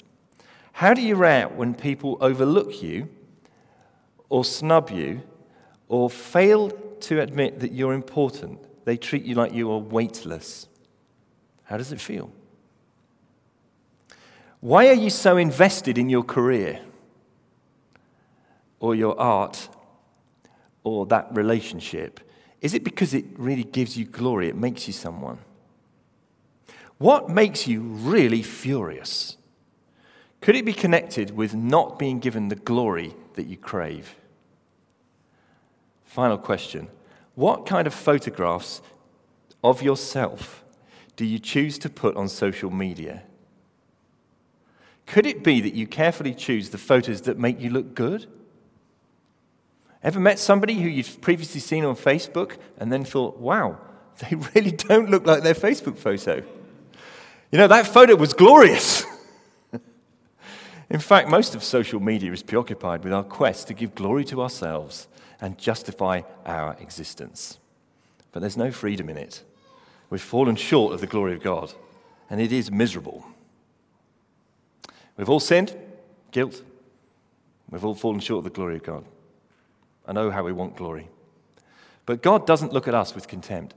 How 0.74 0.94
do 0.94 1.02
you 1.02 1.16
react 1.16 1.54
when 1.54 1.76
people 1.76 2.18
overlook 2.20 2.82
you 2.82 3.08
or 4.30 4.44
snub 4.44 4.90
you 4.90 5.22
or 5.88 6.10
fail 6.10 6.70
to 6.70 7.22
admit 7.22 7.60
that 7.60 7.72
you're 7.72 7.94
important? 7.94 8.60
They 8.86 8.98
treat 8.98 9.24
you 9.24 9.36
like 9.36 9.54
you 9.54 9.72
are 9.72 9.78
weightless. 9.78 10.68
How 11.66 11.78
does 11.78 11.92
it 11.92 12.02
feel? 12.02 12.32
Why 14.60 14.88
are 14.88 14.94
you 14.94 15.10
so 15.10 15.38
invested 15.38 15.98
in 15.98 16.10
your 16.10 16.24
career 16.24 16.80
or 18.80 18.96
your 18.96 19.20
art 19.20 19.70
or 20.84 21.06
that 21.08 21.28
relationship? 21.32 22.20
Is 22.64 22.74
it 22.74 22.86
because 22.86 23.14
it 23.14 23.26
really 23.38 23.66
gives 23.66 23.98
you 23.98 24.06
glory? 24.06 24.48
It 24.48 24.56
makes 24.56 24.88
you 24.88 24.94
someone? 24.94 25.40
What 26.98 27.30
makes 27.30 27.68
you 27.68 27.82
really 27.82 28.42
furious? 28.42 29.36
Could 30.40 30.56
it 30.56 30.64
be 30.64 30.72
connected 30.72 31.36
with 31.36 31.54
not 31.54 32.00
being 32.00 32.20
given 32.20 32.48
the 32.48 32.56
glory 32.56 33.14
that 33.34 33.48
you 33.48 33.58
crave? 33.58 34.16
Final 36.06 36.38
question 36.38 36.88
What 37.36 37.66
kind 37.66 37.86
of 37.86 37.94
photographs 37.94 38.82
of 39.62 39.82
yourself 39.82 40.64
do 41.18 41.26
you 41.26 41.40
choose 41.40 41.78
to 41.80 41.90
put 41.90 42.16
on 42.16 42.30
social 42.30 42.72
media? 42.72 43.24
Could 45.06 45.26
it 45.26 45.44
be 45.44 45.60
that 45.60 45.74
you 45.74 45.86
carefully 45.86 46.34
choose 46.34 46.70
the 46.70 46.78
photos 46.78 47.24
that 47.24 47.38
make 47.38 47.60
you 47.60 47.70
look 47.70 47.94
good? 47.94 48.28
Ever 50.04 50.20
met 50.20 50.38
somebody 50.38 50.76
who 50.76 50.90
you've 50.90 51.22
previously 51.22 51.62
seen 51.62 51.86
on 51.86 51.96
Facebook 51.96 52.58
and 52.78 52.92
then 52.92 53.06
thought, 53.06 53.38
wow, 53.38 53.80
they 54.20 54.36
really 54.56 54.72
don't 54.72 55.10
look 55.10 55.26
like 55.26 55.44
their 55.44 55.56
Facebook 55.56 55.98
photo? 55.98 56.44
You 57.52 57.60
know, 57.60 57.68
that 57.68 57.88
photo 57.88 58.16
was 58.16 58.34
glorious. 58.34 59.06
In 60.90 61.00
fact, 61.00 61.30
most 61.30 61.56
of 61.56 61.64
social 61.64 62.00
media 62.00 62.32
is 62.32 62.44
preoccupied 62.44 63.04
with 63.04 63.14
our 63.14 63.24
quest 63.24 63.68
to 63.68 63.74
give 63.74 63.96
glory 63.96 64.26
to 64.26 64.42
ourselves 64.42 65.08
and 65.42 65.58
justify 65.58 66.22
our 66.46 66.76
existence. 66.80 67.58
But 68.32 68.42
there's 68.42 68.58
no 68.58 68.72
freedom 68.72 69.10
in 69.10 69.18
it. 69.18 69.44
We've 70.10 70.22
fallen 70.22 70.56
short 70.56 70.94
of 70.94 71.02
the 71.02 71.08
glory 71.08 71.34
of 71.34 71.42
God, 71.42 71.74
and 72.30 72.40
it 72.40 72.52
is 72.52 72.70
miserable. 72.70 73.26
We've 75.18 75.30
all 75.30 75.40
sinned, 75.40 75.76
guilt. 76.32 76.62
We've 77.70 77.84
all 77.84 77.96
fallen 77.96 78.20
short 78.20 78.40
of 78.40 78.44
the 78.44 78.50
glory 78.56 78.76
of 78.76 78.84
God. 78.84 79.06
I 80.06 80.14
know 80.14 80.32
how 80.32 80.44
we 80.44 80.52
want 80.52 80.76
glory. 80.76 81.10
But 82.06 82.22
God 82.22 82.46
doesn't 82.46 82.74
look 82.74 82.88
at 82.88 82.96
us 82.96 83.16
with 83.16 83.28
contempt, 83.28 83.74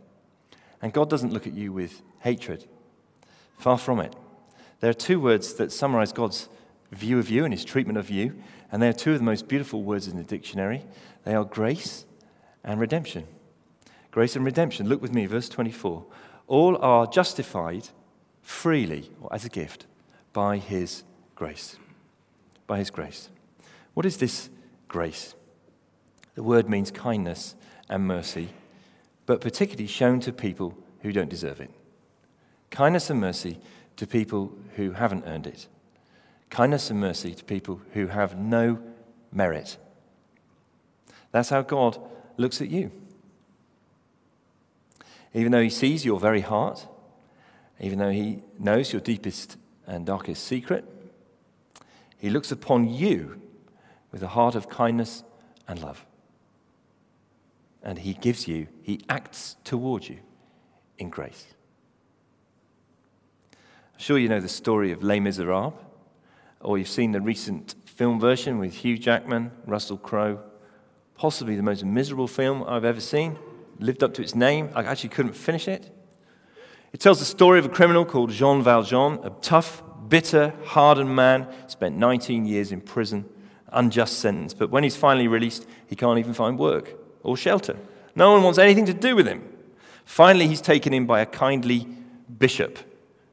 and 0.82 0.92
God 0.92 1.08
doesn't 1.08 1.32
look 1.32 1.46
at 1.46 1.54
you 1.54 1.72
with 1.72 2.02
hatred. 2.20 2.66
Far 3.58 3.78
from 3.78 4.00
it. 4.00 4.14
There 4.80 4.90
are 4.90 4.94
two 4.94 5.20
words 5.20 5.54
that 5.54 5.72
summarize 5.72 6.12
God's 6.12 6.48
view 6.92 7.18
of 7.18 7.30
you 7.30 7.44
and 7.44 7.52
his 7.52 7.64
treatment 7.64 7.98
of 7.98 8.10
you, 8.10 8.34
and 8.70 8.82
they 8.82 8.88
are 8.88 8.92
two 8.92 9.12
of 9.12 9.18
the 9.18 9.24
most 9.24 9.48
beautiful 9.48 9.82
words 9.82 10.08
in 10.08 10.16
the 10.16 10.22
dictionary. 10.22 10.84
They 11.24 11.34
are 11.34 11.44
grace 11.44 12.04
and 12.64 12.80
redemption. 12.80 13.24
Grace 14.10 14.36
and 14.36 14.44
redemption. 14.44 14.88
Look 14.88 15.00
with 15.00 15.14
me, 15.14 15.26
verse 15.26 15.48
24. 15.48 16.04
All 16.46 16.76
are 16.78 17.06
justified 17.06 17.88
freely 18.42 19.10
or 19.20 19.32
as 19.32 19.44
a 19.44 19.48
gift 19.48 19.86
by 20.32 20.58
his 20.58 21.02
grace. 21.34 21.76
By 22.66 22.78
his 22.78 22.90
grace. 22.90 23.28
What 23.94 24.06
is 24.06 24.18
this 24.18 24.50
grace? 24.88 25.34
The 26.36 26.42
word 26.42 26.68
means 26.68 26.90
kindness 26.90 27.56
and 27.88 28.06
mercy, 28.06 28.50
but 29.24 29.40
particularly 29.40 29.86
shown 29.86 30.20
to 30.20 30.32
people 30.32 30.76
who 31.00 31.10
don't 31.10 31.30
deserve 31.30 31.60
it. 31.60 31.70
Kindness 32.70 33.10
and 33.10 33.20
mercy 33.20 33.58
to 33.96 34.06
people 34.06 34.52
who 34.76 34.92
haven't 34.92 35.24
earned 35.26 35.46
it. 35.46 35.66
Kindness 36.50 36.90
and 36.90 37.00
mercy 37.00 37.34
to 37.34 37.42
people 37.42 37.80
who 37.94 38.08
have 38.08 38.36
no 38.36 38.78
merit. 39.32 39.78
That's 41.32 41.48
how 41.48 41.62
God 41.62 41.98
looks 42.36 42.60
at 42.60 42.68
you. 42.68 42.90
Even 45.32 45.52
though 45.52 45.62
He 45.62 45.70
sees 45.70 46.04
your 46.04 46.20
very 46.20 46.42
heart, 46.42 46.86
even 47.80 47.98
though 47.98 48.10
He 48.10 48.42
knows 48.58 48.92
your 48.92 49.00
deepest 49.00 49.56
and 49.86 50.04
darkest 50.04 50.44
secret, 50.44 50.84
He 52.18 52.28
looks 52.28 52.52
upon 52.52 52.92
you 52.92 53.40
with 54.12 54.22
a 54.22 54.28
heart 54.28 54.54
of 54.54 54.68
kindness 54.68 55.24
and 55.66 55.80
love 55.80 56.05
and 57.82 57.98
he 57.98 58.14
gives 58.14 58.48
you, 58.48 58.68
he 58.82 59.00
acts 59.08 59.56
towards 59.64 60.08
you 60.08 60.18
in 60.98 61.10
grace. 61.10 61.46
I'm 63.94 64.00
sure 64.00 64.18
you 64.18 64.28
know 64.28 64.40
the 64.40 64.48
story 64.48 64.92
of 64.92 65.02
Les 65.02 65.20
Miserables, 65.20 65.74
or 66.60 66.78
you've 66.78 66.88
seen 66.88 67.12
the 67.12 67.20
recent 67.20 67.74
film 67.86 68.20
version 68.20 68.58
with 68.58 68.74
Hugh 68.74 68.98
Jackman, 68.98 69.52
Russell 69.66 69.98
Crowe. 69.98 70.40
Possibly 71.14 71.56
the 71.56 71.62
most 71.62 71.84
miserable 71.84 72.28
film 72.28 72.64
I've 72.66 72.84
ever 72.84 73.00
seen. 73.00 73.38
Lived 73.78 74.02
up 74.02 74.12
to 74.14 74.22
its 74.22 74.34
name. 74.34 74.70
I 74.74 74.82
actually 74.82 75.10
couldn't 75.10 75.32
finish 75.32 75.66
it. 75.66 75.90
It 76.92 77.00
tells 77.00 77.20
the 77.20 77.24
story 77.24 77.58
of 77.58 77.66
a 77.66 77.70
criminal 77.70 78.04
called 78.04 78.30
Jean 78.30 78.62
Valjean, 78.62 79.20
a 79.22 79.30
tough, 79.40 79.82
bitter, 80.08 80.54
hardened 80.64 81.14
man, 81.14 81.46
spent 81.68 81.96
19 81.96 82.46
years 82.46 82.72
in 82.72 82.80
prison, 82.80 83.24
unjust 83.68 84.18
sentence. 84.18 84.54
But 84.54 84.70
when 84.70 84.82
he's 84.82 84.96
finally 84.96 85.28
released, 85.28 85.66
he 85.86 85.96
can't 85.96 86.18
even 86.18 86.34
find 86.34 86.58
work 86.58 87.05
or 87.26 87.36
shelter, 87.36 87.76
No 88.14 88.32
one 88.32 88.42
wants 88.42 88.58
anything 88.58 88.86
to 88.86 88.94
do 88.94 89.14
with 89.14 89.26
him. 89.26 89.42
Finally, 90.04 90.48
he's 90.48 90.60
taken 90.60 90.94
in 90.94 91.04
by 91.04 91.20
a 91.20 91.26
kindly 91.26 91.86
bishop 92.38 92.78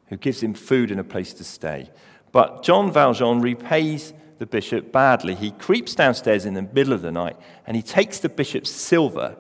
who 0.08 0.17
gives 0.17 0.41
him 0.41 0.53
food 0.53 0.91
and 0.91 0.99
a 0.99 1.03
place 1.03 1.34
to 1.36 1.43
stay. 1.43 1.89
But 2.32 2.63
Jean 2.63 2.91
Valjean 2.91 3.39
repays 3.41 4.13
the 4.39 4.45
bishop 4.45 4.91
badly. 4.91 5.36
He 5.36 5.51
creeps 5.51 5.95
downstairs 5.95 6.45
in 6.45 6.56
the 6.56 6.63
middle 6.63 6.93
of 6.93 7.01
the 7.01 7.12
night 7.12 7.38
and 7.65 7.77
he 7.77 7.84
takes 7.84 8.19
the 8.19 8.29
bishop's 8.29 8.71
silver 8.71 9.38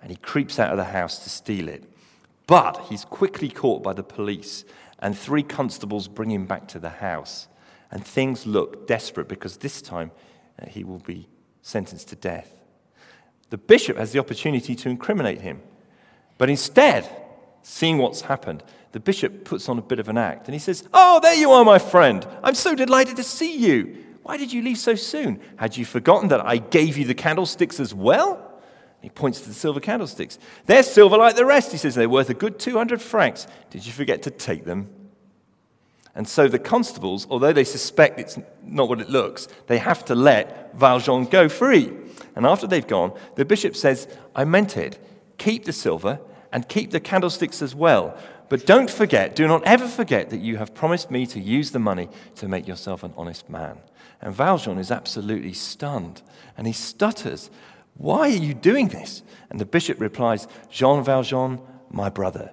and 0.00 0.10
he 0.10 0.16
creeps 0.16 0.58
out 0.58 0.70
of 0.70 0.76
the 0.76 0.84
house 0.84 1.18
to 1.24 1.28
steal 1.28 1.68
it. 1.68 1.84
But 2.46 2.86
he's 2.88 3.04
quickly 3.04 3.50
caught 3.50 3.82
by 3.82 3.92
the 3.92 4.02
police, 4.02 4.64
and 5.00 5.16
three 5.16 5.42
constables 5.42 6.08
bring 6.08 6.30
him 6.30 6.46
back 6.46 6.66
to 6.68 6.78
the 6.78 6.88
house. 6.88 7.46
And 7.90 8.04
things 8.04 8.46
look 8.46 8.86
desperate 8.86 9.28
because 9.28 9.58
this 9.58 9.82
time 9.82 10.12
uh, 10.60 10.66
he 10.66 10.82
will 10.82 11.00
be 11.00 11.28
sentenced 11.60 12.08
to 12.08 12.16
death. 12.16 12.57
The 13.50 13.58
bishop 13.58 13.96
has 13.96 14.12
the 14.12 14.18
opportunity 14.18 14.74
to 14.74 14.88
incriminate 14.88 15.40
him. 15.40 15.62
But 16.36 16.50
instead, 16.50 17.08
seeing 17.62 17.98
what's 17.98 18.22
happened, 18.22 18.62
the 18.92 19.00
bishop 19.00 19.44
puts 19.44 19.68
on 19.68 19.78
a 19.78 19.82
bit 19.82 19.98
of 19.98 20.08
an 20.08 20.18
act 20.18 20.46
and 20.46 20.54
he 20.54 20.58
says, 20.58 20.88
Oh, 20.92 21.20
there 21.20 21.34
you 21.34 21.50
are, 21.50 21.64
my 21.64 21.78
friend. 21.78 22.26
I'm 22.42 22.54
so 22.54 22.74
delighted 22.74 23.16
to 23.16 23.22
see 23.22 23.56
you. 23.56 24.04
Why 24.22 24.36
did 24.36 24.52
you 24.52 24.62
leave 24.62 24.78
so 24.78 24.94
soon? 24.94 25.40
Had 25.56 25.76
you 25.76 25.84
forgotten 25.84 26.28
that 26.28 26.44
I 26.44 26.58
gave 26.58 26.98
you 26.98 27.04
the 27.04 27.14
candlesticks 27.14 27.80
as 27.80 27.94
well? 27.94 28.44
He 29.00 29.08
points 29.08 29.40
to 29.42 29.48
the 29.48 29.54
silver 29.54 29.80
candlesticks. 29.80 30.38
They're 30.66 30.82
silver 30.82 31.16
like 31.16 31.36
the 31.36 31.46
rest. 31.46 31.72
He 31.72 31.78
says 31.78 31.94
they're 31.94 32.08
worth 32.08 32.30
a 32.30 32.34
good 32.34 32.58
200 32.58 33.00
francs. 33.00 33.46
Did 33.70 33.86
you 33.86 33.92
forget 33.92 34.22
to 34.24 34.30
take 34.30 34.64
them? 34.64 34.90
And 36.14 36.28
so 36.28 36.48
the 36.48 36.58
constables, 36.58 37.26
although 37.30 37.52
they 37.52 37.64
suspect 37.64 38.18
it's 38.18 38.38
not 38.64 38.88
what 38.88 39.00
it 39.00 39.08
looks, 39.08 39.46
they 39.68 39.78
have 39.78 40.04
to 40.06 40.16
let 40.16 40.74
Valjean 40.74 41.26
go 41.26 41.48
free. 41.48 41.92
And 42.38 42.46
after 42.46 42.68
they've 42.68 42.86
gone, 42.86 43.12
the 43.34 43.44
bishop 43.44 43.74
says, 43.74 44.06
I 44.32 44.44
meant 44.44 44.76
it. 44.76 45.04
Keep 45.38 45.64
the 45.64 45.72
silver 45.72 46.20
and 46.52 46.68
keep 46.68 46.92
the 46.92 47.00
candlesticks 47.00 47.60
as 47.60 47.74
well. 47.74 48.16
But 48.48 48.64
don't 48.64 48.88
forget, 48.88 49.34
do 49.34 49.48
not 49.48 49.64
ever 49.64 49.88
forget 49.88 50.30
that 50.30 50.38
you 50.38 50.56
have 50.56 50.72
promised 50.72 51.10
me 51.10 51.26
to 51.26 51.40
use 51.40 51.72
the 51.72 51.80
money 51.80 52.08
to 52.36 52.46
make 52.46 52.68
yourself 52.68 53.02
an 53.02 53.12
honest 53.16 53.50
man. 53.50 53.78
And 54.20 54.32
Valjean 54.32 54.78
is 54.78 54.92
absolutely 54.92 55.52
stunned. 55.52 56.22
And 56.56 56.68
he 56.68 56.72
stutters, 56.72 57.50
Why 57.96 58.20
are 58.20 58.28
you 58.28 58.54
doing 58.54 58.86
this? 58.86 59.24
And 59.50 59.60
the 59.60 59.66
bishop 59.66 60.00
replies, 60.00 60.46
Jean 60.70 61.02
Valjean, 61.02 61.60
my 61.90 62.08
brother, 62.08 62.52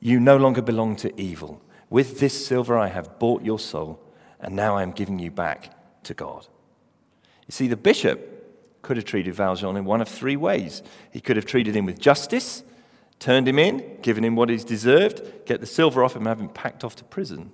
you 0.00 0.18
no 0.18 0.38
longer 0.38 0.60
belong 0.60 0.96
to 0.96 1.20
evil. 1.20 1.62
With 1.88 2.18
this 2.18 2.44
silver 2.48 2.76
I 2.76 2.88
have 2.88 3.20
bought 3.20 3.44
your 3.44 3.60
soul, 3.60 4.02
and 4.40 4.56
now 4.56 4.76
I 4.76 4.82
am 4.82 4.90
giving 4.90 5.20
you 5.20 5.30
back 5.30 6.02
to 6.02 6.14
God. 6.14 6.48
You 7.46 7.52
see, 7.52 7.68
the 7.68 7.76
bishop 7.76 8.29
could 8.82 8.96
have 8.96 9.06
treated 9.06 9.34
Valjean 9.34 9.76
in 9.76 9.84
one 9.84 10.00
of 10.00 10.08
three 10.08 10.36
ways. 10.36 10.82
He 11.10 11.20
could 11.20 11.36
have 11.36 11.46
treated 11.46 11.76
him 11.76 11.86
with 11.86 11.98
justice, 11.98 12.62
turned 13.18 13.46
him 13.46 13.58
in, 13.58 13.98
given 14.02 14.24
him 14.24 14.36
what 14.36 14.48
he's 14.48 14.64
deserved, 14.64 15.46
get 15.46 15.60
the 15.60 15.66
silver 15.66 16.02
off 16.02 16.16
him, 16.16 16.22
and 16.22 16.28
have 16.28 16.40
him 16.40 16.48
packed 16.48 16.84
off 16.84 16.96
to 16.96 17.04
prison. 17.04 17.52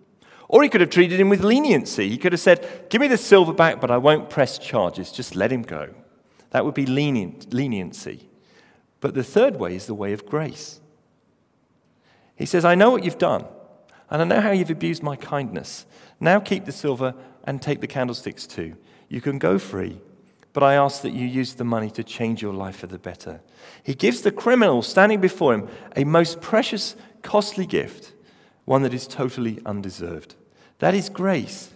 Or 0.49 0.63
he 0.63 0.69
could 0.69 0.81
have 0.81 0.91
treated 0.91 1.19
him 1.19 1.29
with 1.29 1.43
leniency. 1.43 2.09
He 2.09 2.19
could 2.19 2.33
have 2.33 2.41
said, 2.41 2.87
Give 2.89 3.01
me 3.01 3.09
the 3.09 3.17
silver 3.17 3.53
back, 3.53 3.81
but 3.81 3.91
I 3.91 3.97
won't 3.97 4.31
press 4.31 4.59
charges. 4.59 5.11
Just 5.11 5.35
let 5.35 5.51
him 5.51 5.63
go. 5.63 5.93
That 6.51 6.65
would 6.65 6.75
be 6.75 6.87
lenient, 6.87 7.53
leniency. 7.53 8.29
But 9.01 9.15
the 9.15 9.25
third 9.25 9.57
way 9.57 9.75
is 9.75 9.87
the 9.87 9.95
way 9.95 10.13
of 10.13 10.27
grace. 10.27 10.81
He 12.37 12.47
says, 12.47 12.65
I 12.65 12.75
know 12.75 12.91
what 12.91 13.03
you've 13.03 13.19
done, 13.19 13.45
and 14.11 14.23
I 14.23 14.25
know 14.25 14.41
how 14.41 14.53
you've 14.53 14.71
abused 14.71 15.03
my 15.03 15.17
kindness. 15.17 15.87
Now 16.21 16.39
keep 16.39 16.65
the 16.65 16.73
silver 16.73 17.15
and 17.45 17.61
take 17.61 17.81
the 17.81 17.87
candlesticks 17.87 18.47
too. 18.47 18.77
You 19.09 19.21
can 19.21 19.39
go 19.39 19.59
free, 19.59 20.01
but 20.57 20.63
I 20.63 20.77
ask 20.77 21.03
that 21.03 21.13
you 21.13 21.27
use 21.27 21.53
the 21.53 21.65
money 21.65 21.91
to 21.91 22.03
change 22.03 22.41
your 22.41 22.55
life 22.55 22.77
for 22.77 22.87
the 22.87 22.99
better. 22.99 23.43
He 23.83 23.93
gives 23.95 24.23
the 24.23 24.33
criminal 24.33 24.81
standing 24.81 25.21
before 25.21 25.53
him 25.53 25.69
a 25.95 26.05
most 26.05 26.41
precious, 26.41 26.97
costly 27.21 27.67
gift, 27.67 28.15
one 28.65 28.81
that 28.81 28.95
is 28.95 29.07
totally 29.07 29.61
undeserved. 29.67 30.35
That 30.79 30.95
is 30.95 31.11
grace. 31.11 31.75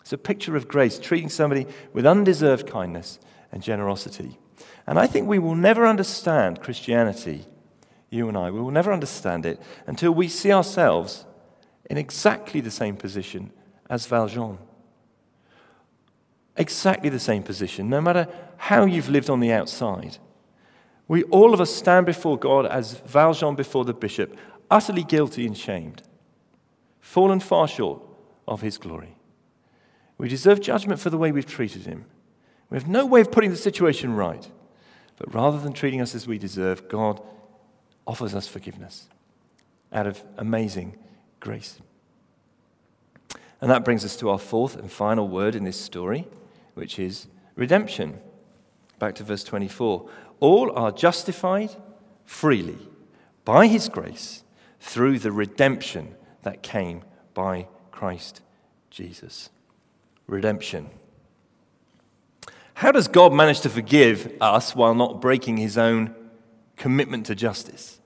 It's 0.00 0.14
a 0.14 0.16
picture 0.16 0.56
of 0.56 0.68
grace, 0.68 0.98
treating 0.98 1.28
somebody 1.28 1.66
with 1.92 2.06
undeserved 2.06 2.66
kindness 2.66 3.18
and 3.52 3.62
generosity. 3.62 4.38
And 4.86 4.98
I 4.98 5.06
think 5.06 5.28
we 5.28 5.38
will 5.38 5.54
never 5.54 5.86
understand 5.86 6.62
Christianity, 6.62 7.44
you 8.08 8.26
and 8.26 8.38
I, 8.38 8.50
we 8.50 8.62
will 8.62 8.70
never 8.70 8.90
understand 8.90 9.44
it 9.44 9.60
until 9.86 10.12
we 10.12 10.28
see 10.28 10.50
ourselves 10.50 11.26
in 11.90 11.98
exactly 11.98 12.62
the 12.62 12.70
same 12.70 12.96
position 12.96 13.52
as 13.90 14.06
Valjean. 14.06 14.56
Exactly 16.58 17.08
the 17.08 17.20
same 17.20 17.42
position, 17.42 17.88
no 17.88 18.00
matter 18.00 18.28
how 18.56 18.84
you've 18.84 19.08
lived 19.08 19.30
on 19.30 19.40
the 19.40 19.52
outside. 19.52 20.18
We 21.06 21.22
all 21.24 21.54
of 21.54 21.60
us 21.60 21.74
stand 21.74 22.04
before 22.04 22.36
God 22.36 22.66
as 22.66 22.98
Valjean 23.06 23.54
before 23.54 23.84
the 23.84 23.94
bishop, 23.94 24.36
utterly 24.70 25.04
guilty 25.04 25.46
and 25.46 25.56
shamed, 25.56 26.02
fallen 27.00 27.40
far 27.40 27.66
short 27.66 28.02
of 28.46 28.60
his 28.60 28.76
glory. 28.76 29.16
We 30.18 30.28
deserve 30.28 30.60
judgment 30.60 31.00
for 31.00 31.10
the 31.10 31.16
way 31.16 31.32
we've 31.32 31.46
treated 31.46 31.86
him. 31.86 32.04
We 32.68 32.76
have 32.76 32.88
no 32.88 33.06
way 33.06 33.20
of 33.20 33.32
putting 33.32 33.50
the 33.50 33.56
situation 33.56 34.14
right. 34.14 34.50
But 35.16 35.34
rather 35.34 35.58
than 35.58 35.72
treating 35.72 36.00
us 36.00 36.14
as 36.14 36.26
we 36.26 36.38
deserve, 36.38 36.88
God 36.88 37.20
offers 38.06 38.34
us 38.34 38.46
forgiveness 38.46 39.08
out 39.92 40.06
of 40.06 40.22
amazing 40.36 40.96
grace. 41.40 41.80
And 43.60 43.70
that 43.70 43.84
brings 43.84 44.04
us 44.04 44.16
to 44.16 44.30
our 44.30 44.38
fourth 44.38 44.76
and 44.76 44.90
final 44.90 45.26
word 45.26 45.54
in 45.54 45.64
this 45.64 45.80
story, 45.80 46.26
which 46.78 46.98
is 46.98 47.26
redemption. 47.56 48.18
Back 49.00 49.16
to 49.16 49.24
verse 49.24 49.42
24. 49.42 50.08
All 50.38 50.70
are 50.78 50.92
justified 50.92 51.74
freely 52.24 52.78
by 53.44 53.66
his 53.66 53.88
grace 53.88 54.44
through 54.78 55.18
the 55.18 55.32
redemption 55.32 56.14
that 56.42 56.62
came 56.62 57.02
by 57.34 57.66
Christ 57.90 58.42
Jesus. 58.90 59.50
Redemption. 60.28 60.88
How 62.74 62.92
does 62.92 63.08
God 63.08 63.32
manage 63.32 63.60
to 63.62 63.68
forgive 63.68 64.32
us 64.40 64.76
while 64.76 64.94
not 64.94 65.20
breaking 65.20 65.56
his 65.56 65.76
own 65.76 66.14
commitment 66.76 67.26
to 67.26 67.34
justice? 67.34 67.98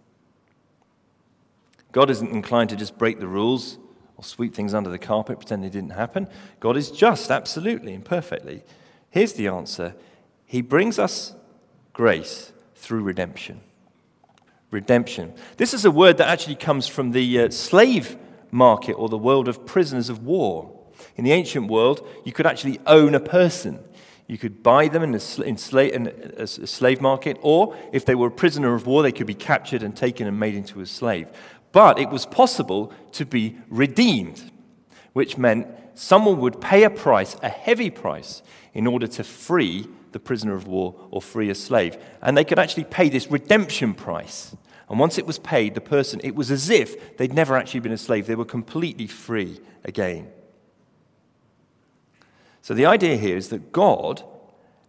God 1.92 2.08
isn't 2.08 2.30
inclined 2.30 2.70
to 2.70 2.76
just 2.76 2.96
break 2.96 3.20
the 3.20 3.28
rules 3.28 3.76
or 4.22 4.24
sweep 4.24 4.54
things 4.54 4.72
under 4.72 4.88
the 4.88 4.98
carpet, 4.98 5.38
pretend 5.38 5.64
they 5.64 5.68
didn't 5.68 5.90
happen. 5.90 6.28
God 6.60 6.76
is 6.76 6.90
just, 6.90 7.30
absolutely 7.30 7.92
and 7.92 8.04
perfectly. 8.04 8.62
Here's 9.10 9.32
the 9.32 9.48
answer 9.48 9.94
He 10.46 10.62
brings 10.62 10.98
us 10.98 11.34
grace 11.92 12.52
through 12.76 13.02
redemption. 13.02 13.60
Redemption. 14.70 15.34
This 15.56 15.74
is 15.74 15.84
a 15.84 15.90
word 15.90 16.18
that 16.18 16.28
actually 16.28 16.54
comes 16.54 16.86
from 16.86 17.10
the 17.10 17.40
uh, 17.40 17.50
slave 17.50 18.16
market 18.50 18.92
or 18.92 19.08
the 19.08 19.18
world 19.18 19.48
of 19.48 19.66
prisoners 19.66 20.08
of 20.08 20.24
war. 20.24 20.78
In 21.16 21.24
the 21.24 21.32
ancient 21.32 21.68
world, 21.68 22.06
you 22.24 22.32
could 22.32 22.46
actually 22.46 22.78
own 22.86 23.14
a 23.14 23.20
person. 23.20 23.80
You 24.28 24.38
could 24.38 24.62
buy 24.62 24.88
them 24.88 25.02
in, 25.02 25.14
a, 25.14 25.42
in, 25.42 25.58
slave, 25.58 25.92
in 25.92 26.06
a, 26.38 26.42
a 26.44 26.46
slave 26.46 27.00
market, 27.00 27.38
or 27.42 27.76
if 27.92 28.06
they 28.06 28.14
were 28.14 28.28
a 28.28 28.30
prisoner 28.30 28.72
of 28.74 28.86
war, 28.86 29.02
they 29.02 29.12
could 29.12 29.26
be 29.26 29.34
captured 29.34 29.82
and 29.82 29.96
taken 29.96 30.26
and 30.26 30.38
made 30.38 30.54
into 30.54 30.80
a 30.80 30.86
slave. 30.86 31.28
But 31.72 31.98
it 31.98 32.10
was 32.10 32.26
possible 32.26 32.92
to 33.12 33.24
be 33.24 33.56
redeemed, 33.68 34.50
which 35.12 35.38
meant 35.38 35.66
someone 35.94 36.38
would 36.40 36.60
pay 36.60 36.84
a 36.84 36.90
price, 36.90 37.36
a 37.42 37.48
heavy 37.48 37.90
price, 37.90 38.42
in 38.74 38.86
order 38.86 39.06
to 39.06 39.24
free 39.24 39.88
the 40.12 40.20
prisoner 40.20 40.54
of 40.54 40.66
war 40.66 40.94
or 41.10 41.20
free 41.22 41.50
a 41.50 41.54
slave. 41.54 41.96
And 42.20 42.36
they 42.36 42.44
could 42.44 42.58
actually 42.58 42.84
pay 42.84 43.08
this 43.08 43.30
redemption 43.30 43.94
price. 43.94 44.54
And 44.88 44.98
once 44.98 45.16
it 45.16 45.26
was 45.26 45.38
paid, 45.38 45.74
the 45.74 45.80
person, 45.80 46.20
it 46.22 46.34
was 46.34 46.50
as 46.50 46.68
if 46.68 47.16
they'd 47.16 47.32
never 47.32 47.56
actually 47.56 47.80
been 47.80 47.92
a 47.92 47.98
slave. 47.98 48.26
They 48.26 48.34
were 48.34 48.44
completely 48.44 49.06
free 49.06 49.58
again. 49.84 50.30
So 52.60 52.74
the 52.74 52.86
idea 52.86 53.16
here 53.16 53.36
is 53.36 53.48
that 53.48 53.72
God 53.72 54.22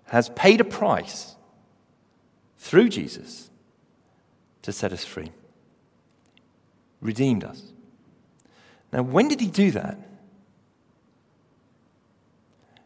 has 0.08 0.30
paid 0.30 0.62
a 0.62 0.66
price 0.66 1.36
through 2.58 2.90
Jesus 2.90 3.50
to 4.62 4.72
set 4.72 4.94
us 4.94 5.04
free, 5.04 5.32
redeemed 7.04 7.44
us. 7.44 7.62
Now, 8.92 9.04
when 9.04 9.28
did 9.28 9.40
he 9.40 9.48
do 9.48 9.72
that? 9.72 9.98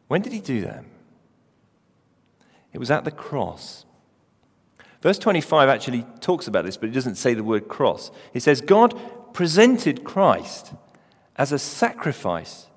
When 0.07 0.21
did 0.21 0.33
he 0.33 0.41
do 0.41 0.61
that? 0.61 0.83
It 2.73 2.79
was 2.79 2.91
at 2.91 3.03
the 3.03 3.11
cross. 3.11 3.85
Verse 5.01 5.19
25 5.19 5.69
actually 5.69 6.05
talks 6.19 6.47
about 6.47 6.65
this, 6.65 6.77
but 6.77 6.89
it 6.89 6.93
doesn't 6.93 7.15
say 7.15 7.33
the 7.33 7.43
word 7.43 7.67
cross. 7.67 8.11
It 8.33 8.41
says, 8.41 8.61
God 8.61 8.99
presented 9.33 10.03
Christ 10.03 10.73
as 11.35 11.51
a 11.51 11.59
sacrifice 11.59 12.67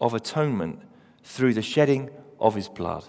of 0.00 0.14
atonement 0.14 0.80
through 1.24 1.54
the 1.54 1.62
shedding 1.62 2.10
of 2.38 2.54
his 2.54 2.68
blood 2.68 3.04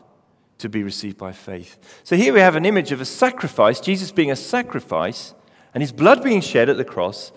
to 0.60 0.70
be 0.70 0.84
received 0.84 1.18
by 1.18 1.32
faith. 1.32 1.78
So 2.04 2.16
here 2.16 2.34
we 2.34 2.40
have 2.40 2.56
an 2.56 2.66
image 2.66 2.92
of 2.92 3.02
a 3.02 3.06
sacrifice, 3.06 3.82
Jesus 3.82 4.12
being 4.12 4.32
a 4.32 4.36
sacrifice, 4.36 5.34
and 5.74 5.82
his 5.82 5.92
blood 5.92 6.24
being 6.24 6.40
shed 6.40 6.70
at 6.70 6.78
the 6.78 6.86
cross. 6.86 7.32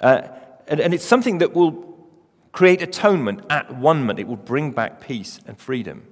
Uh, 0.00 0.22
and, 0.66 0.80
and 0.80 0.94
it's 0.94 1.04
something 1.04 1.38
that 1.38 1.54
will 1.54 1.88
create 2.52 2.82
atonement 2.82 3.40
at 3.50 3.74
one 3.76 4.00
moment, 4.00 4.18
it 4.18 4.26
will 4.26 4.36
bring 4.36 4.72
back 4.72 5.00
peace 5.00 5.40
and 5.46 5.58
freedom. 5.58 6.06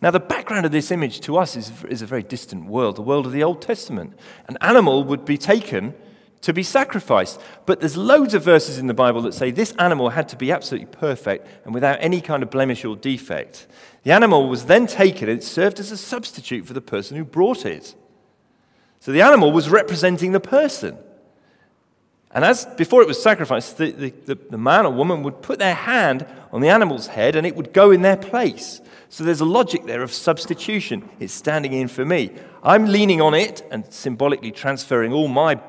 Now, 0.00 0.10
the 0.10 0.20
background 0.20 0.66
of 0.66 0.72
this 0.72 0.90
image 0.90 1.20
to 1.20 1.38
us 1.38 1.56
is, 1.56 1.72
is 1.88 2.02
a 2.02 2.06
very 2.06 2.24
distant 2.24 2.66
world, 2.66 2.96
the 2.96 3.02
world 3.02 3.24
of 3.24 3.32
the 3.32 3.44
Old 3.44 3.62
Testament. 3.62 4.14
An 4.48 4.58
animal 4.60 5.04
would 5.04 5.24
be 5.24 5.38
taken 5.38 5.94
to 6.42 6.52
be 6.52 6.62
sacrificed. 6.62 7.40
But 7.66 7.80
there's 7.80 7.96
loads 7.96 8.34
of 8.34 8.42
verses 8.42 8.78
in 8.78 8.88
the 8.88 8.94
Bible 8.94 9.22
that 9.22 9.32
say 9.32 9.50
this 9.50 9.72
animal 9.78 10.10
had 10.10 10.28
to 10.30 10.36
be 10.36 10.52
absolutely 10.52 10.86
perfect 10.86 11.46
and 11.64 11.72
without 11.72 11.98
any 12.00 12.20
kind 12.20 12.42
of 12.42 12.50
blemish 12.50 12.84
or 12.84 12.96
defect. 12.96 13.66
The 14.02 14.12
animal 14.12 14.48
was 14.48 14.66
then 14.66 14.86
taken 14.86 15.28
and 15.28 15.38
it 15.38 15.44
served 15.44 15.78
as 15.80 15.90
a 15.90 15.96
substitute 15.96 16.66
for 16.66 16.74
the 16.74 16.80
person 16.80 17.16
who 17.16 17.24
brought 17.24 17.64
it. 17.64 17.94
So 18.98 19.12
the 19.12 19.22
animal 19.22 19.52
was 19.52 19.70
representing 19.70 20.32
the 20.32 20.40
person. 20.40 20.98
And 22.34 22.44
as 22.44 22.64
before 22.64 23.02
it 23.02 23.08
was 23.08 23.22
sacrificed, 23.22 23.76
the, 23.76 23.90
the, 23.90 24.34
the, 24.34 24.58
man 24.58 24.86
or 24.86 24.92
woman 24.92 25.22
would 25.22 25.42
put 25.42 25.58
their 25.58 25.74
hand 25.74 26.26
on 26.50 26.62
the 26.62 26.68
animal's 26.68 27.08
head 27.08 27.36
and 27.36 27.46
it 27.46 27.54
would 27.56 27.72
go 27.74 27.90
in 27.90 28.00
their 28.00 28.16
place. 28.16 28.80
So 29.10 29.22
there's 29.22 29.42
a 29.42 29.46
logic 29.46 29.84
there 29.84 30.02
of 30.02 30.12
substitution. 30.12 31.08
It's 31.20 31.34
standing 31.34 31.74
in 31.74 31.88
for 31.88 32.06
me. 32.06 32.32
I'm 32.62 32.86
leaning 32.86 33.20
on 33.20 33.34
it 33.34 33.62
and 33.70 33.84
symbolically 33.92 34.50
transferring 34.50 35.12
all 35.12 35.28
my 35.28 35.60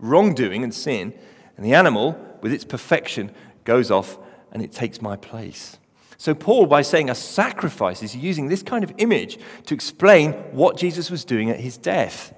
wrongdoing 0.00 0.64
and 0.64 0.74
sin, 0.74 1.12
and 1.56 1.64
the 1.64 1.74
animal, 1.74 2.18
with 2.40 2.52
its 2.52 2.64
perfection, 2.64 3.32
goes 3.64 3.90
off 3.90 4.18
and 4.52 4.62
it 4.62 4.72
takes 4.72 5.02
my 5.02 5.16
place. 5.16 5.78
So, 6.16 6.34
Paul, 6.34 6.66
by 6.66 6.82
saying 6.82 7.10
a 7.10 7.14
sacrifice, 7.14 8.02
is 8.02 8.16
using 8.16 8.48
this 8.48 8.62
kind 8.62 8.82
of 8.82 8.92
image 8.98 9.38
to 9.66 9.74
explain 9.74 10.32
what 10.52 10.76
Jesus 10.76 11.10
was 11.10 11.24
doing 11.24 11.50
at 11.50 11.60
his 11.60 11.76
death. 11.76 12.34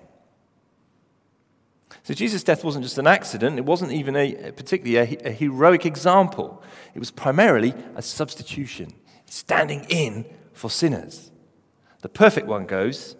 So, 2.02 2.14
Jesus' 2.14 2.42
death 2.42 2.64
wasn't 2.64 2.84
just 2.84 2.98
an 2.98 3.06
accident, 3.06 3.58
it 3.58 3.64
wasn't 3.64 3.92
even 3.92 4.16
a, 4.16 4.52
particularly 4.52 4.96
a, 4.96 5.28
a 5.28 5.32
heroic 5.32 5.84
example. 5.84 6.62
It 6.94 6.98
was 6.98 7.10
primarily 7.10 7.74
a 7.94 8.02
substitution, 8.02 8.94
standing 9.26 9.84
in 9.88 10.24
for 10.52 10.70
sinners. 10.70 11.30
The 12.00 12.08
perfect 12.08 12.46
one 12.46 12.64
goes, 12.64 13.16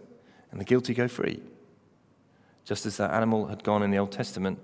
and 0.51 0.61
the 0.61 0.65
guilty 0.65 0.95
go 0.95 1.09
free. 1.09 1.43
Just 2.65 2.87
as 2.87 2.97
that 2.97 3.13
animal 3.13 3.47
had 3.47 3.65
gone 3.65 3.83
in 3.83 3.91
the 3.91 3.99
Old 3.99 4.13
Testament 4.13 4.59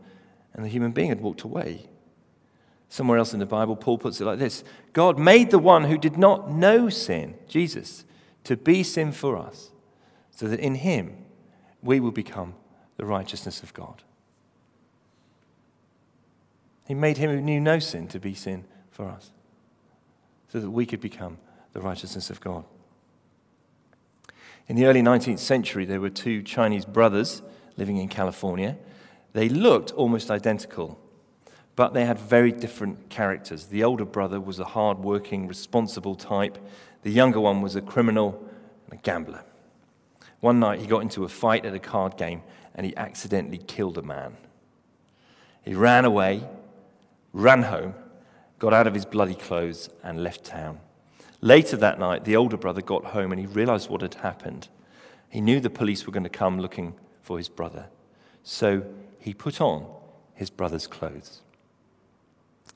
and 0.55 0.65
the 0.65 0.69
human 0.71 0.93
being 0.93 1.11
had 1.11 1.21
walked 1.21 1.43
away. 1.43 1.87
Somewhere 2.89 3.19
else 3.19 3.35
in 3.35 3.41
the 3.41 3.47
Bible, 3.47 3.77
Paul 3.77 3.99
puts 3.99 4.21
it 4.21 4.25
like 4.25 4.39
this 4.39 4.65
God 4.93 5.19
made 5.19 5.51
the 5.51 5.59
one 5.59 5.85
who 5.85 5.99
did 5.99 6.17
not 6.17 6.51
know 6.51 6.89
sin, 6.89 7.35
Jesus, 7.49 8.05
to 8.45 8.57
be 8.57 8.83
sin 8.83 9.13
for 9.13 9.37
us, 9.37 9.71
so 10.31 10.49
that 10.49 10.61
in 10.61 10.77
him 10.77 11.25
we 11.83 12.01
will 12.01 12.13
become 12.13 12.55
the 12.97 13.05
righteousness 13.05 13.63
of 13.63 13.75
God. 13.75 14.03
He 16.87 16.95
made 16.95 17.17
him 17.17 17.31
who 17.31 17.41
knew 17.41 17.61
no 17.61 17.79
sin 17.79 18.09
to 18.09 18.21
be 18.21 18.35
sin 18.35 18.65
for 18.91 19.07
us, 19.07 19.31
so 20.49 20.61
that 20.61 20.71
we 20.71 20.87
could 20.87 21.01
become 21.01 21.39
the 21.73 21.81
righteousness 21.81 22.31
of 22.31 22.41
God. 22.41 22.65
In 24.69 24.77
the 24.77 24.87
early 24.87 25.03
19th 25.03 25.39
century, 25.39 25.85
there 25.85 26.01
were 26.01 26.11
two 26.11 26.43
Chinese 26.43 26.85
brothers 26.85 27.43
living 27.77 27.99
in 27.99 28.09
California. 28.09 28.77
They 29.33 29.49
looked 29.49 29.93
almost 29.93 30.31
identical, 30.31 30.99
but 31.77 31.93
they 31.93 32.05
had 32.05 32.19
very 32.19 32.51
different 32.53 33.11
characters. 33.11 33.67
The 33.67 33.85
older 33.85 34.05
brother 34.05 34.41
was 34.41 34.59
a 34.59 34.65
hard 34.65 34.99
working, 34.99 35.47
responsible 35.47 36.15
type, 36.15 36.59
the 37.03 37.13
younger 37.13 37.39
one 37.39 37.61
was 37.61 37.77
a 37.77 37.81
criminal 37.81 38.45
and 38.91 38.99
a 38.99 39.03
gambler. 39.03 39.45
One 40.41 40.59
night 40.59 40.81
he 40.81 40.87
got 40.87 41.03
into 41.03 41.25
a 41.25 41.29
fight 41.29 41.65
at 41.65 41.75
a 41.75 41.79
card 41.79 42.17
game 42.17 42.43
and 42.77 42.87
he 42.87 42.97
accidentally 42.97 43.59
killed 43.59 43.99
a 43.99 44.03
man. 44.03 44.37
He 45.63 45.75
ran 45.75 46.05
away, 46.05 46.47
ran 47.33 47.65
home, 47.65 47.95
got 48.61 48.73
out 48.73 48.87
of 48.87 48.95
his 48.95 49.05
bloody 49.05 49.35
clothes, 49.35 49.89
and 50.05 50.23
left 50.23 50.45
town. 50.45 50.79
Later 51.41 51.77
that 51.79 51.99
night, 51.99 52.25
the 52.25 52.37
older 52.37 52.57
brother 52.57 52.83
got 52.83 53.07
home 53.07 53.33
and 53.33 53.41
he 53.41 53.47
realized 53.47 53.91
what 53.91 54.03
had 54.03 54.15
happened. 54.15 54.69
He 55.29 55.41
knew 55.41 55.59
the 55.59 55.71
police 55.71 56.07
were 56.07 56.13
going 56.13 56.23
to 56.23 56.29
come 56.31 56.61
looking 56.61 56.95
for 57.23 57.39
his 57.39 57.49
brother. 57.49 57.87
So 58.43 58.85
he 59.19 59.35
put 59.35 59.61
on 59.61 59.87
his 60.35 60.51
brother's 60.51 60.87
clothes, 60.87 61.41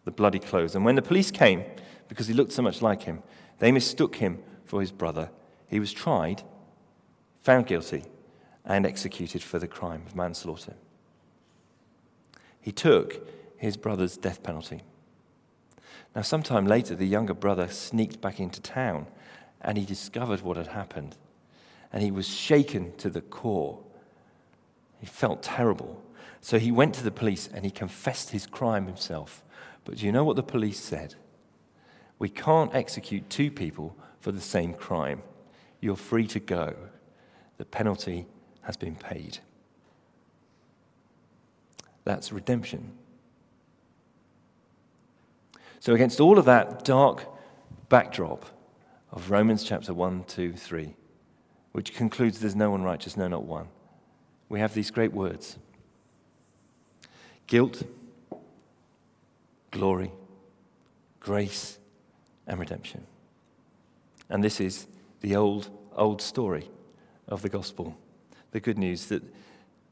the 0.04 0.10
bloody 0.10 0.38
clothes. 0.38 0.74
And 0.74 0.84
when 0.84 0.96
the 0.96 1.02
police 1.02 1.30
came, 1.30 1.64
because 2.08 2.26
he 2.26 2.34
looked 2.34 2.52
so 2.52 2.62
much 2.62 2.82
like 2.82 3.02
him, 3.02 3.22
they 3.58 3.70
mistook 3.70 4.16
him 4.16 4.42
for 4.64 4.80
his 4.80 4.90
brother. 4.90 5.30
He 5.68 5.78
was 5.78 5.92
tried, 5.92 6.42
found 7.40 7.66
guilty, 7.66 8.04
and 8.64 8.86
executed 8.86 9.42
for 9.42 9.58
the 9.58 9.68
crime 9.68 10.02
of 10.06 10.14
manslaughter. 10.14 10.74
He 12.60 12.72
took 12.72 13.26
his 13.56 13.76
brother's 13.76 14.16
death 14.16 14.42
penalty. 14.42 14.82
Now, 16.14 16.22
sometime 16.22 16.66
later, 16.66 16.94
the 16.94 17.06
younger 17.06 17.34
brother 17.34 17.68
sneaked 17.68 18.20
back 18.20 18.40
into 18.40 18.60
town 18.60 19.06
and 19.60 19.78
he 19.78 19.84
discovered 19.84 20.42
what 20.42 20.56
had 20.56 20.68
happened. 20.68 21.16
And 21.92 22.02
he 22.02 22.10
was 22.10 22.28
shaken 22.28 22.96
to 22.98 23.10
the 23.10 23.20
core 23.20 23.80
he 25.00 25.06
felt 25.06 25.42
terrible. 25.42 26.00
So 26.42 26.58
he 26.58 26.70
went 26.70 26.94
to 26.94 27.02
the 27.02 27.10
police 27.10 27.48
and 27.52 27.64
he 27.64 27.70
confessed 27.70 28.30
his 28.30 28.46
crime 28.46 28.86
himself. 28.86 29.42
But 29.84 29.96
do 29.96 30.06
you 30.06 30.12
know 30.12 30.24
what 30.24 30.36
the 30.36 30.42
police 30.42 30.78
said? 30.78 31.14
We 32.18 32.28
can't 32.28 32.74
execute 32.74 33.30
two 33.30 33.50
people 33.50 33.96
for 34.20 34.30
the 34.30 34.40
same 34.40 34.74
crime. 34.74 35.22
You're 35.80 35.96
free 35.96 36.26
to 36.28 36.40
go. 36.40 36.76
The 37.56 37.64
penalty 37.64 38.26
has 38.70 38.76
been 38.76 38.96
paid. 38.96 39.38
That's 42.04 42.32
redemption. 42.32 42.92
So, 45.80 45.94
against 45.94 46.20
all 46.20 46.38
of 46.38 46.44
that 46.44 46.84
dark 46.84 47.26
backdrop 47.88 48.46
of 49.12 49.30
Romans 49.30 49.64
chapter 49.64 49.92
1, 49.92 50.24
2, 50.24 50.52
3, 50.52 50.94
which 51.72 51.94
concludes 51.94 52.40
there's 52.40 52.56
no 52.56 52.70
one 52.70 52.82
righteous, 52.82 53.16
no, 53.16 53.28
not 53.28 53.44
one 53.44 53.68
we 54.50 54.60
have 54.60 54.74
these 54.74 54.90
great 54.90 55.14
words 55.14 55.56
guilt, 57.46 57.82
glory, 59.70 60.12
grace, 61.18 61.78
and 62.46 62.60
redemption. 62.60 63.06
And 64.28 64.44
this 64.44 64.60
is 64.60 64.86
the 65.20 65.34
old, 65.34 65.68
old 65.96 66.22
story 66.22 66.68
of 67.26 67.42
the 67.42 67.48
gospel. 67.48 67.96
The 68.52 68.60
good 68.60 68.78
news 68.78 69.06
that 69.06 69.22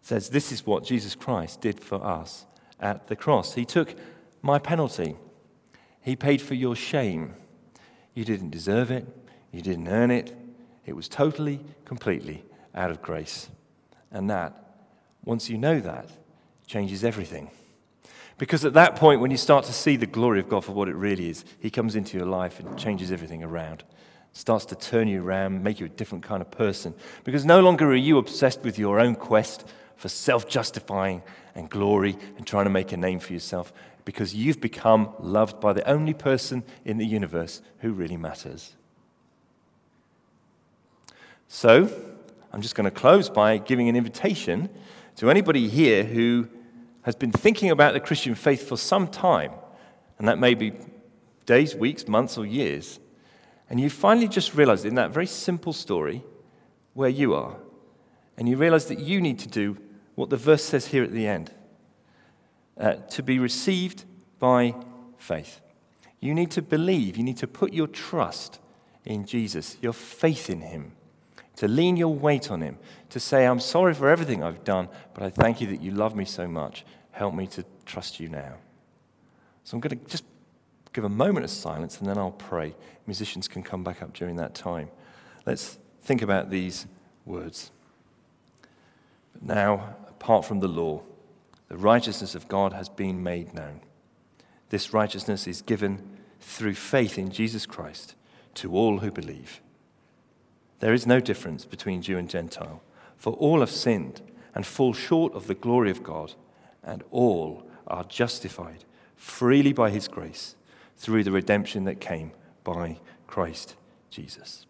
says 0.03 0.31
this 0.31 0.53
is 0.53 0.67
what 0.67 0.85
Jesus 0.85 1.15
Christ 1.15 1.61
did 1.61 1.81
for 1.81 2.05
us 2.05 2.47
at 2.81 3.09
the 3.09 3.17
cross. 3.17 3.55
He 3.55 3.65
took 3.65 3.95
my 4.43 4.59
penalty, 4.59 5.17
He 6.01 6.17
paid 6.17 6.41
for 6.41 6.55
your 6.55 6.77
shame. 6.77 7.35
You 8.15 8.25
didn't 8.25 8.51
deserve 8.51 8.91
it, 8.91 9.07
you 9.53 9.63
didn't 9.63 9.89
earn 9.89 10.11
it. 10.11 10.37
It 10.87 10.97
was 10.97 11.09
totally, 11.09 11.61
completely 11.85 12.45
out 12.75 12.91
of 12.91 13.03
grace. 13.03 13.49
And 14.11 14.31
that, 14.31 14.55
once 15.25 15.51
you 15.51 15.59
know 15.59 15.81
that, 15.81 16.09
changes 16.67 17.05
everything. 17.05 17.51
Because 18.39 18.65
at 18.65 18.73
that 18.75 18.97
point, 18.97 19.21
when 19.21 19.31
you 19.31 19.37
start 19.37 19.65
to 19.67 19.73
see 19.73 19.97
the 19.97 20.07
glory 20.07 20.41
of 20.41 20.49
God 20.49 20.65
for 20.65 20.73
what 20.73 20.89
it 20.89 20.95
really 20.95 21.29
is, 21.29 21.45
He 21.59 21.71
comes 21.71 21.95
into 21.95 22.17
your 22.17 22.27
life 22.27 22.61
and 22.61 22.79
changes 22.79 23.13
everything 23.13 23.43
around. 23.43 23.85
Starts 24.33 24.67
to 24.67 24.77
turn 24.77 25.09
you 25.09 25.23
around, 25.23 25.63
make 25.65 25.81
you 25.81 25.87
a 25.87 25.91
different 25.91 26.25
kind 26.25 26.41
of 26.41 26.51
person. 26.51 26.95
Because 27.25 27.45
no 27.45 27.61
longer 27.61 27.91
are 27.91 27.97
you 27.97 28.19
obsessed 28.19 28.63
with 28.63 28.79
your 28.79 29.01
own 29.01 29.15
quest 29.15 29.67
for 29.97 30.09
self 30.09 30.49
justifying 30.49 31.23
and 31.55 31.69
glory 31.69 32.17
and 32.37 32.47
trying 32.47 32.65
to 32.65 32.71
make 32.71 32.93
a 32.93 32.97
name 32.97 33.19
for 33.19 33.33
yourself, 33.33 33.73
because 34.05 34.35
you've 34.35 34.61
become 34.61 35.13
loved 35.19 35.61
by 35.61 35.73
the 35.73 35.87
only 35.89 36.15
person 36.15 36.63
in 36.85 36.99
the 36.99 37.07
universe 37.07 37.61
who 37.81 37.93
really 37.93 38.17
matters. 38.17 38.75
So, 41.49 41.91
I'm 42.53 42.63
just 42.63 42.75
going 42.75 42.85
to 42.85 42.91
close 42.91 43.29
by 43.29 43.59
giving 43.59 43.89
an 43.89 43.97
invitation 43.97 44.71
to 45.17 45.31
anybody 45.31 45.69
here 45.69 46.05
who 46.05 46.49
has 47.03 47.17
been 47.17 47.33
thinking 47.33 47.71
about 47.71 47.95
the 47.95 48.01
Christian 48.01 48.35
faith 48.35 48.69
for 48.69 48.77
some 48.77 49.09
time, 49.09 49.53
and 50.19 50.29
that 50.29 50.39
may 50.39 50.55
be 50.55 50.73
days, 51.47 51.75
weeks, 51.75 52.07
months, 52.07 52.39
or 52.39 52.47
years, 52.47 53.01
and 53.71 53.81
you 53.81 53.91
finally 53.91 54.29
just 54.29 54.55
realize 54.55 54.85
in 54.85 54.95
that 54.95 55.11
very 55.11 55.27
simple 55.27 55.73
story 55.73 56.23
where 56.95 57.09
you 57.09 57.35
are, 57.35 57.57
and 58.37 58.49
you 58.49 58.57
realize 58.57 58.87
that 58.87 58.99
you 58.99 59.21
need 59.21 59.39
to 59.41 59.49
do 59.49 59.77
what 60.15 60.31
the 60.31 60.37
verse 60.37 60.65
says 60.65 60.87
here 60.87 61.05
at 61.05 61.13
the 61.13 61.27
end 61.27 61.53
uh, 62.79 62.95
to 63.11 63.23
be 63.23 63.39
received 63.39 64.05
by 64.39 64.75
faith. 65.17 65.61
You 66.21 66.35
need 66.35 66.51
to 66.53 66.63
believe, 66.63 67.17
you 67.17 67.25
need 67.25 67.37
to 67.39 67.47
put 67.47 67.73
your 67.73 67.87
trust 67.87 68.59
in 69.05 69.27
Jesus, 69.27 69.77
your 69.81 69.93
faith 69.93 70.51
in 70.51 70.61
Him 70.61 70.93
to 71.59 71.67
lean 71.67 71.97
your 71.97 72.15
weight 72.15 72.53
on 72.53 72.61
Him, 72.61 72.79
to 73.11 73.19
say, 73.19 73.45
I'm 73.45 73.59
sorry 73.59 73.93
for 73.93 74.09
everything 74.09 74.45
I've 74.45 74.63
done, 74.63 74.89
but 75.13 75.25
I 75.25 75.31
thank 75.31 75.61
you 75.61 75.67
that 75.69 75.83
you 75.83 75.91
love 75.91 76.15
me 76.15 76.25
so 76.25 76.47
much. 76.47 76.85
Help 77.11 77.35
me 77.35 77.49
to 77.49 77.65
trust 77.85 78.21
you 78.21 78.29
now. 78.29 78.55
So 79.65 79.77
I'm 79.77 79.81
going 79.81 79.99
to 79.99 80.05
just 80.09 80.23
give 80.99 81.05
a 81.05 81.09
moment 81.09 81.45
of 81.45 81.51
silence 81.51 82.01
and 82.01 82.09
then 82.09 82.19
I'll 82.19 82.33
pray. 82.33 82.75
Musicians 83.07 83.47
can 83.47 83.63
come 83.63 83.85
back 83.85 84.03
up 84.03 84.13
during 84.15 84.35
that 84.35 84.53
time. 84.53 84.91
Let's 85.47 85.79
think 86.03 86.23
about 86.23 86.51
these 86.51 86.89
words. 87.25 87.71
But 89.33 89.45
now, 89.45 89.95
apart 90.09 90.45
from 90.45 90.59
the 90.59 90.67
law, 90.67 91.03
the 91.69 91.77
righteousness 91.77 92.35
of 92.35 92.49
God 92.49 92.73
has 92.73 92.89
been 92.89 93.23
made 93.23 93.55
known. 93.55 93.81
This 94.71 94.93
righteousness 94.93 95.47
is 95.47 95.63
given 95.63 96.19
through 96.41 96.75
faith 96.75 97.17
in 97.17 97.31
Jesus 97.31 97.65
Christ 97.65 98.17
to 98.55 98.73
all 98.73 98.99
who 98.99 99.13
believe. 99.13 99.61
There 100.81 100.95
is 100.95 101.07
no 101.07 101.21
difference 101.21 101.65
between 101.65 102.03
Jew 102.03 102.19
and 102.19 102.29
Gentile, 102.29 102.83
for 103.17 103.35
all 103.35 103.61
have 103.61 103.71
sinned 103.71 104.21
and 104.53 104.67
fall 104.67 104.95
short 104.95 105.33
of 105.35 105.47
the 105.47 105.55
glory 105.55 105.93
of 105.93 106.03
God, 106.03 106.35
and 106.83 107.05
all 107.13 107.63
are 107.87 108.03
justified 108.03 108.85
freely 109.15 109.73
by 109.73 109.91
his 109.91 110.09
grace 110.09 110.57
through 110.99 111.25
the 111.25 111.33
redemption 111.33 111.85
that 111.85 112.01
came 112.01 112.33
by 112.65 112.99
Christ 113.27 113.77
Jesus. 114.11 114.67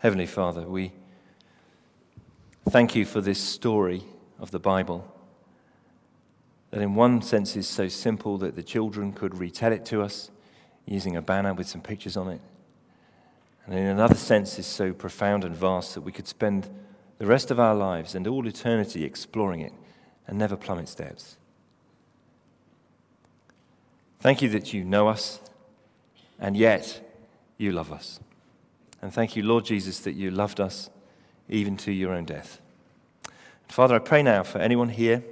Heavenly 0.00 0.26
Father, 0.26 0.62
we 0.62 0.92
thank 2.70 2.94
you 2.94 3.04
for 3.04 3.20
this 3.20 3.40
story 3.40 4.04
of 4.38 4.52
the 4.52 4.60
Bible 4.60 5.12
that, 6.70 6.80
in 6.80 6.94
one 6.94 7.20
sense, 7.20 7.56
is 7.56 7.66
so 7.66 7.88
simple 7.88 8.38
that 8.38 8.54
the 8.54 8.62
children 8.62 9.12
could 9.12 9.38
retell 9.38 9.72
it 9.72 9.84
to 9.86 10.02
us 10.02 10.30
using 10.86 11.16
a 11.16 11.22
banner 11.22 11.52
with 11.52 11.66
some 11.66 11.80
pictures 11.80 12.16
on 12.16 12.28
it. 12.28 12.40
And 13.66 13.74
in 13.74 13.86
another 13.86 14.14
sense, 14.14 14.58
is 14.58 14.66
so 14.66 14.92
profound 14.92 15.42
and 15.42 15.56
vast 15.56 15.94
that 15.94 16.02
we 16.02 16.12
could 16.12 16.28
spend 16.28 16.68
the 17.18 17.26
rest 17.26 17.50
of 17.50 17.60
our 17.60 17.74
lives 17.74 18.14
and 18.14 18.26
all 18.26 18.46
eternity 18.46 19.04
exploring 19.04 19.60
it 19.60 19.72
and 20.26 20.38
never 20.38 20.56
plumb 20.56 20.78
its 20.78 20.94
depths. 20.94 21.36
Thank 24.20 24.42
you 24.42 24.48
that 24.50 24.72
you 24.72 24.84
know 24.84 25.08
us, 25.08 25.40
and 26.40 26.56
yet 26.56 27.00
you 27.56 27.72
love 27.72 27.92
us. 27.92 28.20
And 29.00 29.12
thank 29.12 29.36
you, 29.36 29.42
Lord 29.42 29.64
Jesus, 29.64 30.00
that 30.00 30.14
you 30.14 30.30
loved 30.30 30.60
us 30.60 30.90
even 31.48 31.76
to 31.78 31.92
your 31.92 32.12
own 32.12 32.24
death. 32.24 32.60
Father, 33.68 33.94
I 33.94 34.00
pray 34.00 34.22
now 34.22 34.42
for 34.42 34.58
anyone 34.58 34.88
here 34.88 35.22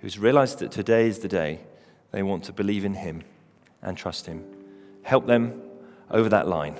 who's 0.00 0.18
realized 0.18 0.58
that 0.58 0.72
today 0.72 1.06
is 1.06 1.20
the 1.20 1.28
day 1.28 1.60
they 2.10 2.22
want 2.22 2.44
to 2.44 2.52
believe 2.52 2.84
in 2.84 2.94
him 2.94 3.22
and 3.82 3.96
trust 3.96 4.26
him. 4.26 4.44
Help 5.02 5.26
them 5.26 5.62
over 6.10 6.28
that 6.28 6.48
line. 6.48 6.76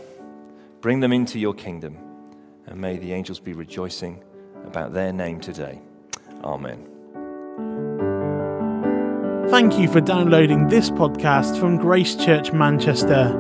Bring 0.81 1.01
them 1.01 1.13
into 1.13 1.39
your 1.39 1.55
kingdom. 1.55 2.12
And 2.67 2.81
may 2.81 2.97
the 2.97 3.13
angels 3.13 3.41
be 3.41 3.53
rejoicing 3.53 4.23
about 4.65 4.93
their 4.93 5.13
name 5.13 5.41
today. 5.41 5.81
Amen. 6.45 6.87
Thank 9.51 9.77
you 9.79 9.89
for 9.89 10.01
downloading 10.01 10.69
this 10.69 10.91
podcast 10.91 11.61
from 11.61 11.77
Grace 11.77 12.17
Church 12.17 12.53
Manchester. 12.53 13.39